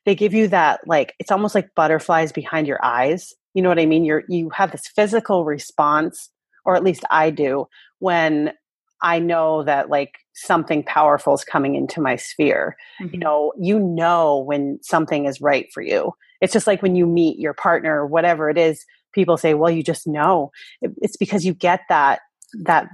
[0.04, 3.34] They give you that, like, it's almost like butterflies behind your eyes.
[3.54, 4.04] You know what I mean?
[4.04, 6.30] You're, you have this physical response,
[6.64, 7.68] or at least I do,
[8.00, 8.52] when
[9.00, 12.76] I know that, like, something powerful is coming into my sphere.
[13.00, 13.14] Mm-hmm.
[13.14, 16.14] You know, you know when something is right for you.
[16.40, 19.70] It's just like when you meet your partner or whatever it is, people say, well,
[19.70, 20.50] you just know.
[20.80, 22.20] It's because you get that
[22.64, 22.88] that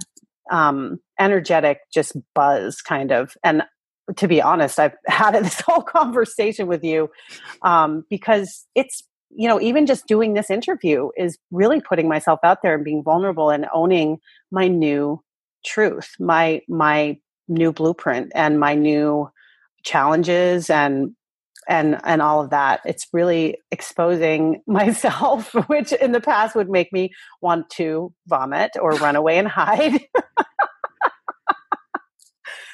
[0.51, 3.35] um, energetic, just buzz kind of.
[3.43, 3.63] And
[4.17, 7.09] to be honest, I've had this whole conversation with you
[7.61, 12.61] um, because it's, you know, even just doing this interview is really putting myself out
[12.63, 14.17] there and being vulnerable and owning
[14.51, 15.21] my new
[15.65, 17.17] truth, my, my
[17.47, 19.29] new blueprint and my new
[19.83, 21.15] challenges and
[21.67, 26.91] and and all of that it's really exposing myself which in the past would make
[26.91, 27.11] me
[27.41, 29.99] want to vomit or run away and hide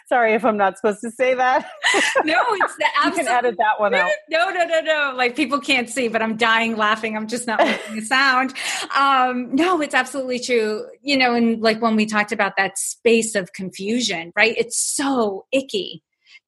[0.07, 1.69] Sorry if I'm not supposed to say that.
[2.23, 3.17] No, it's the absolute.
[3.17, 4.09] you can edit that one out.
[4.29, 5.13] No, no, no, no.
[5.15, 7.15] Like people can't see, but I'm dying laughing.
[7.15, 8.53] I'm just not making a sound.
[8.95, 10.85] Um, no, it's absolutely true.
[11.01, 14.55] You know, and like when we talked about that space of confusion, right?
[14.57, 16.03] It's so icky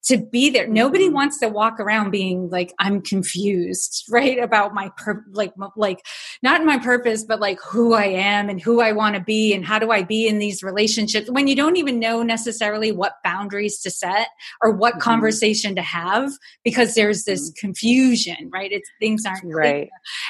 [0.08, 0.68] to be there.
[0.68, 1.16] Nobody mm-hmm.
[1.16, 4.40] wants to walk around being like, I'm confused, right?
[4.40, 6.06] About my, pur- like, like,
[6.42, 9.66] not my purpose, but like who I am and who I want to be and
[9.66, 13.80] how do I be in these relationships when you don't even know necessarily what boundaries
[13.82, 14.30] to set
[14.62, 15.02] or what mm-hmm.
[15.02, 16.32] conversation to have
[16.64, 17.68] because there's this mm-hmm.
[17.68, 18.72] confusion, right?
[18.72, 19.90] It's things aren't right.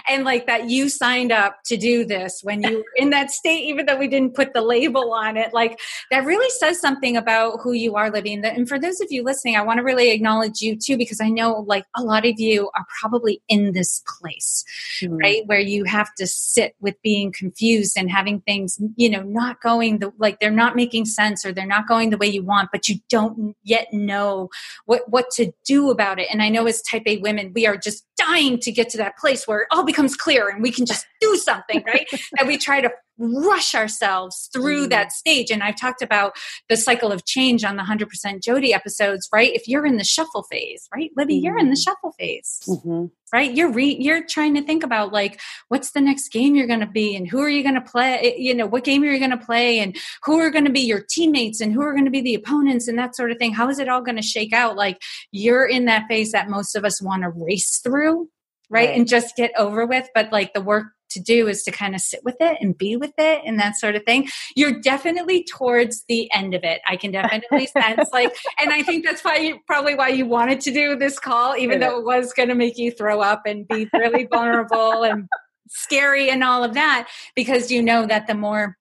[0.10, 3.66] And like that you signed up to do this when you were in that state,
[3.66, 5.80] even though we didn't put the label on it, like
[6.12, 8.44] that really says something about who you are living.
[8.44, 11.30] And for those of you listening, I want to really acknowledge you too, because I
[11.30, 14.64] know like a lot of you are probably in this place,
[15.02, 15.18] mm-hmm.
[15.18, 15.44] right?
[15.46, 20.00] Where you have to sit with being confused and having things, you know, not going
[20.00, 22.88] the, like they're not making sense or they're not going the way you want, but
[22.88, 24.50] you don't yet know
[24.86, 26.28] what, what to do about it.
[26.32, 29.18] And I know as type A women, we are just dying to get to that
[29.18, 32.08] place where it all becomes clear and we can just do something, right?
[32.40, 34.90] and we try to rush ourselves through mm.
[34.90, 35.52] that stage.
[35.52, 36.36] And I've talked about
[36.70, 39.54] the cycle of change on the 100% Jody episodes, right?
[39.54, 41.12] If you're in the shuffle phase, right?
[41.16, 41.44] Libby, mm.
[41.44, 41.92] you're in the mm-hmm.
[41.92, 42.60] shuffle phase.
[42.68, 43.06] Mm-hmm.
[43.34, 46.80] Right, you're re- you're trying to think about like what's the next game you're going
[46.80, 48.38] to be, and who are you going to play?
[48.38, 50.80] You know, what game are you going to play, and who are going to be
[50.80, 53.52] your teammates, and who are going to be the opponents, and that sort of thing.
[53.52, 54.78] How is it all going to shake out?
[54.78, 55.02] Like
[55.34, 58.30] you're in that phase that most of us want to race through,
[58.70, 58.88] right?
[58.88, 58.98] right?
[58.98, 60.08] And just get over with.
[60.16, 62.96] But like the work to do is to kind of sit with it and be
[62.96, 64.28] with it and that sort of thing.
[64.56, 66.82] You're definitely towards the end of it.
[66.88, 70.62] I can definitely sense like, and I think that's why you probably why you wanted
[70.62, 73.68] to do this call, even though it was going to make you throw up and
[73.68, 75.28] be really vulnerable and
[75.70, 78.78] scary and all of that, because you know that the more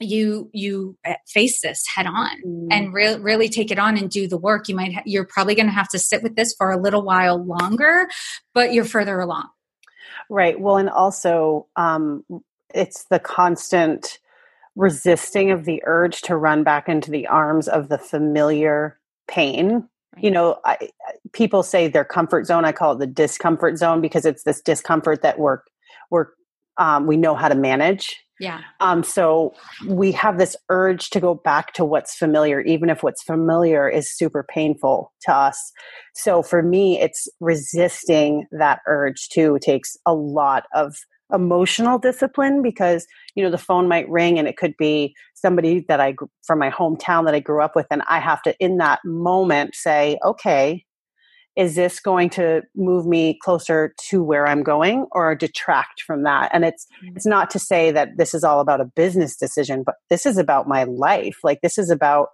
[0.00, 2.68] you you eh, face this head on mm.
[2.70, 5.54] and re- really take it on and do the work you might ha- you're probably
[5.54, 8.08] going to have to sit with this for a little while longer
[8.54, 9.48] but you're further along
[10.30, 10.58] Right.
[10.60, 12.24] Well, and also um,
[12.74, 14.18] it's the constant
[14.76, 19.88] resisting of the urge to run back into the arms of the familiar pain.
[20.14, 20.24] Right.
[20.24, 20.90] You know, I,
[21.32, 22.64] people say their comfort zone.
[22.64, 25.60] I call it the discomfort zone because it's this discomfort that we're
[26.10, 26.28] we're
[26.78, 28.60] um, we know how to manage yeah.
[28.80, 29.54] Um, so
[29.86, 34.16] we have this urge to go back to what's familiar, even if what's familiar is
[34.16, 35.72] super painful to us.
[36.14, 40.96] So for me, it's resisting that urge too takes a lot of
[41.32, 46.00] emotional discipline because you know the phone might ring and it could be somebody that
[46.00, 46.14] I
[46.46, 49.74] from my hometown that I grew up with and I have to in that moment
[49.74, 50.86] say okay
[51.58, 56.50] is this going to move me closer to where i'm going or detract from that
[56.54, 57.14] and it's mm.
[57.16, 60.38] it's not to say that this is all about a business decision but this is
[60.38, 62.28] about my life like this is about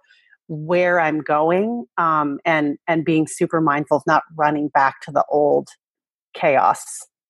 [0.47, 5.25] where i'm going um, and and being super mindful of not running back to the
[5.29, 5.67] old
[6.33, 6.83] chaos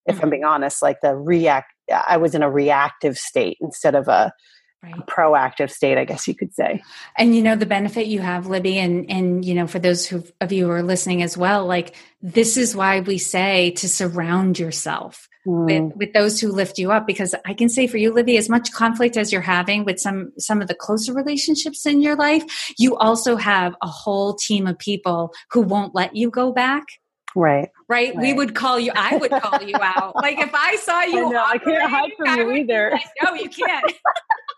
[0.05, 0.25] if mm-hmm.
[0.25, 1.71] i'm being honest like the react
[2.07, 4.31] i was in a reactive state instead of a
[4.85, 5.05] right.
[5.07, 6.83] proactive state, I guess you could say.
[7.17, 10.23] And you know the benefit you have, Libby, and and you know for those who,
[10.41, 14.59] of you who are listening as well, like this is why we say to surround
[14.59, 15.65] yourself mm.
[15.65, 17.07] with with those who lift you up.
[17.07, 20.31] Because I can say for you, Libby, as much conflict as you're having with some
[20.37, 24.77] some of the closer relationships in your life, you also have a whole team of
[24.77, 26.85] people who won't let you go back.
[27.35, 27.69] Right.
[27.87, 28.15] Right.
[28.15, 28.17] Right.
[28.17, 30.13] We would call you, I would call you out.
[30.25, 32.99] Like if I saw you, I, know, I can't hide from you either.
[33.23, 33.93] no, you can't.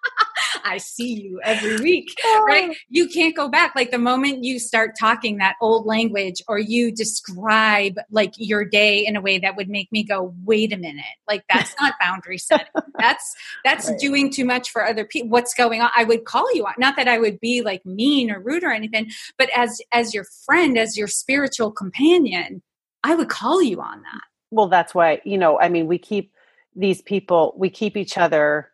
[0.66, 2.16] I see you every week,
[2.46, 2.70] right?
[2.72, 2.76] Oh.
[2.90, 3.76] You can't go back.
[3.76, 9.06] Like the moment you start talking that old language or you describe like your day
[9.06, 12.38] in a way that would make me go, wait a minute, like that's not boundary
[12.38, 12.68] setting.
[13.00, 14.00] That's, that's right.
[14.00, 15.30] doing too much for other people.
[15.30, 15.90] What's going on?
[15.96, 16.80] I would call you out.
[16.80, 20.26] Not that I would be like mean or rude or anything, but as, as your
[20.46, 22.62] friend, as your spiritual companion,
[23.08, 24.22] I would call you on that.
[24.52, 26.34] Well, that's why, you know, I mean, we keep
[26.76, 28.70] these people, we keep each other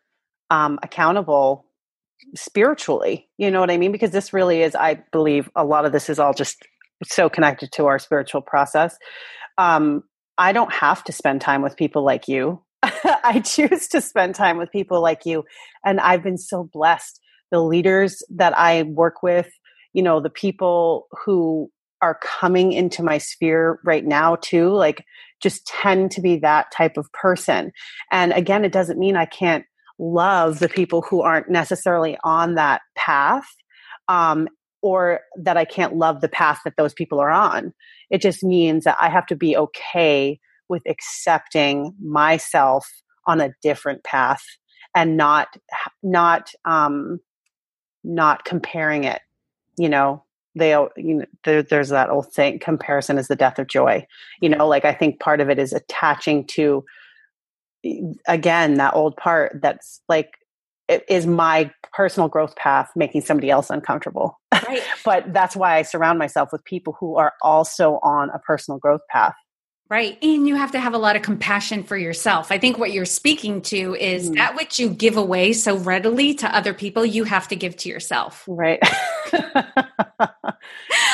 [0.50, 1.66] um, accountable
[2.34, 3.28] spiritually.
[3.38, 3.92] You know what I mean?
[3.92, 6.64] Because this really is, I believe, a lot of this is all just
[7.04, 8.98] so connected to our spiritual process.
[9.56, 10.02] Um,
[10.36, 12.60] I don't have to spend time with people like you.
[12.82, 15.44] I choose to spend time with people like you.
[15.84, 17.20] And I've been so blessed.
[17.52, 19.48] The leaders that I work with,
[19.92, 21.70] you know, the people who
[22.04, 25.02] are coming into my sphere right now, too, like
[25.42, 27.72] just tend to be that type of person.
[28.12, 29.64] And again, it doesn't mean I can't
[29.98, 33.46] love the people who aren't necessarily on that path
[34.08, 34.48] um,
[34.82, 37.72] or that I can't love the path that those people are on.
[38.10, 40.38] It just means that I have to be okay
[40.68, 42.86] with accepting myself
[43.26, 44.44] on a different path
[44.94, 45.48] and not
[46.02, 47.18] not um
[48.02, 49.22] not comparing it
[49.78, 50.22] you know
[50.54, 54.06] they you know there, there's that old saying comparison is the death of joy.
[54.40, 56.84] You know like i think part of it is attaching to
[58.26, 60.32] again that old part that's like
[60.88, 64.38] it is my personal growth path making somebody else uncomfortable.
[64.52, 64.82] Right.
[65.04, 69.02] but that's why i surround myself with people who are also on a personal growth
[69.10, 69.34] path
[69.90, 70.16] Right.
[70.22, 72.50] And you have to have a lot of compassion for yourself.
[72.50, 74.36] I think what you're speaking to is mm.
[74.36, 77.90] that which you give away so readily to other people, you have to give to
[77.90, 78.44] yourself.
[78.48, 78.80] Right.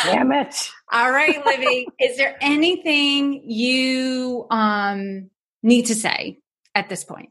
[0.04, 0.70] Damn it.
[0.92, 1.88] All right, Libby.
[2.00, 5.30] is there anything you um,
[5.64, 6.38] need to say
[6.72, 7.30] at this point?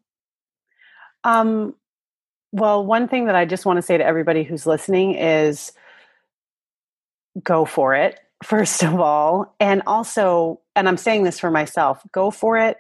[1.24, 1.74] Um,
[2.52, 5.72] well, one thing that I just want to say to everybody who's listening is
[7.42, 8.20] go for it.
[8.44, 9.56] first of all.
[9.60, 12.78] And also, and I'm saying this for myself, go for it.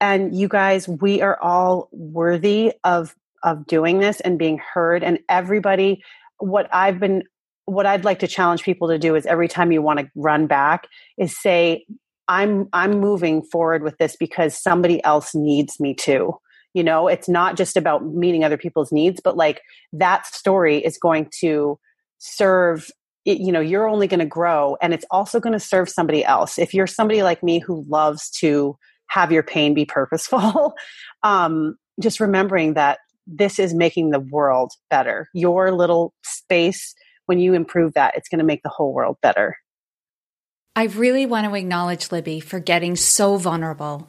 [0.00, 5.02] And you guys, we are all worthy of of doing this and being heard.
[5.02, 6.02] And everybody,
[6.38, 7.24] what I've been
[7.64, 10.46] what I'd like to challenge people to do is every time you want to run
[10.46, 10.86] back
[11.18, 11.84] is say,
[12.28, 16.38] I'm I'm moving forward with this because somebody else needs me to.
[16.72, 19.62] You know, it's not just about meeting other people's needs, but like
[19.92, 21.80] that story is going to
[22.18, 22.90] serve
[23.34, 26.58] you know you're only going to grow and it's also going to serve somebody else
[26.58, 28.76] if you're somebody like me who loves to
[29.08, 30.74] have your pain be purposeful
[31.22, 36.94] um, just remembering that this is making the world better your little space
[37.26, 39.56] when you improve that it's going to make the whole world better
[40.76, 44.08] I really want to acknowledge Libby for getting so vulnerable.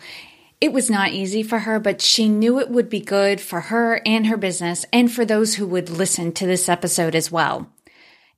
[0.61, 4.01] It was not easy for her, but she knew it would be good for her
[4.05, 7.71] and her business and for those who would listen to this episode as well.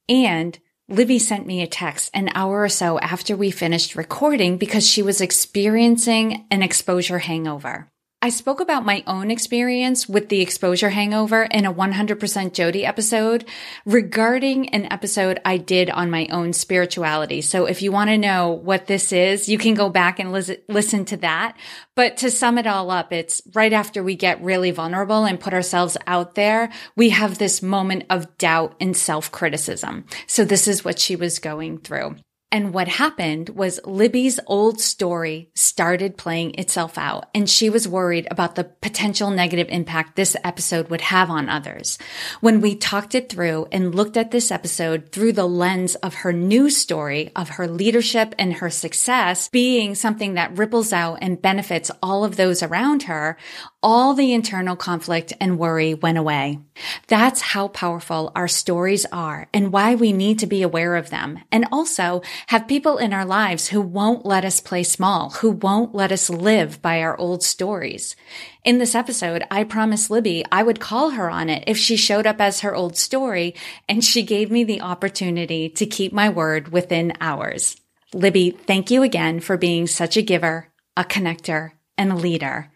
[0.08, 0.58] And
[0.90, 5.02] Libby sent me a text an hour or so after we finished recording because she
[5.02, 7.90] was experiencing an exposure hangover.
[8.24, 13.46] I spoke about my own experience with the exposure hangover in a 100% Jodi episode
[13.84, 17.42] regarding an episode I did on my own spirituality.
[17.42, 21.06] So if you want to know what this is, you can go back and listen
[21.06, 21.58] to that.
[21.96, 25.56] But to sum it all up, it's right after we get really vulnerable and put
[25.56, 30.06] ourselves out there, we have this moment of doubt and self criticism.
[30.28, 32.18] So this is what she was going through.
[32.54, 38.28] And what happened was Libby's old story started playing itself out, and she was worried
[38.30, 41.98] about the potential negative impact this episode would have on others.
[42.42, 46.34] When we talked it through and looked at this episode through the lens of her
[46.34, 51.90] new story of her leadership and her success being something that ripples out and benefits
[52.04, 53.38] all of those around her,
[53.84, 56.60] all the internal conflict and worry went away.
[57.08, 61.40] That's how powerful our stories are and why we need to be aware of them.
[61.52, 65.96] And also have people in our lives who won't let us play small, who won't
[65.96, 68.16] let us live by our old stories.
[68.64, 72.28] In this episode, I promised Libby I would call her on it if she showed
[72.28, 73.56] up as her old story,
[73.90, 77.78] and she gave me the opportunity to keep my word within hours.
[78.14, 82.71] Libby, thank you again for being such a giver, a connector, and a leader.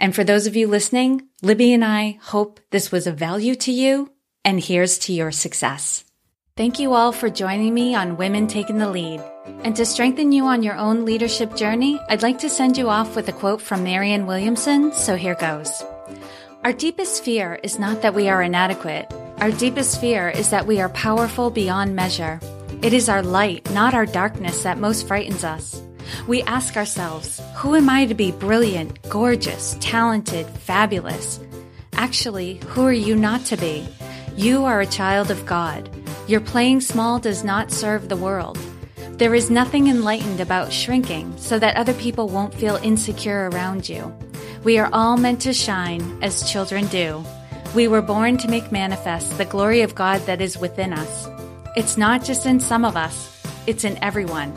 [0.00, 3.70] And for those of you listening, Libby and I hope this was of value to
[3.70, 4.10] you,
[4.44, 6.04] and here's to your success.
[6.56, 9.20] Thank you all for joining me on Women Taking the Lead.
[9.62, 13.14] And to strengthen you on your own leadership journey, I'd like to send you off
[13.14, 15.82] with a quote from Marianne Williamson, so here goes.
[16.64, 19.06] Our deepest fear is not that we are inadequate.
[19.38, 22.40] Our deepest fear is that we are powerful beyond measure.
[22.82, 25.82] It is our light, not our darkness, that most frightens us.
[26.26, 31.40] We ask ourselves, who am I to be brilliant, gorgeous, talented, fabulous?
[31.94, 33.86] Actually, who are you not to be?
[34.36, 35.90] You are a child of God.
[36.26, 38.58] Your playing small does not serve the world.
[39.12, 44.14] There is nothing enlightened about shrinking so that other people won't feel insecure around you.
[44.64, 47.22] We are all meant to shine as children do.
[47.74, 51.28] We were born to make manifest the glory of God that is within us.
[51.76, 54.56] It's not just in some of us, it's in everyone.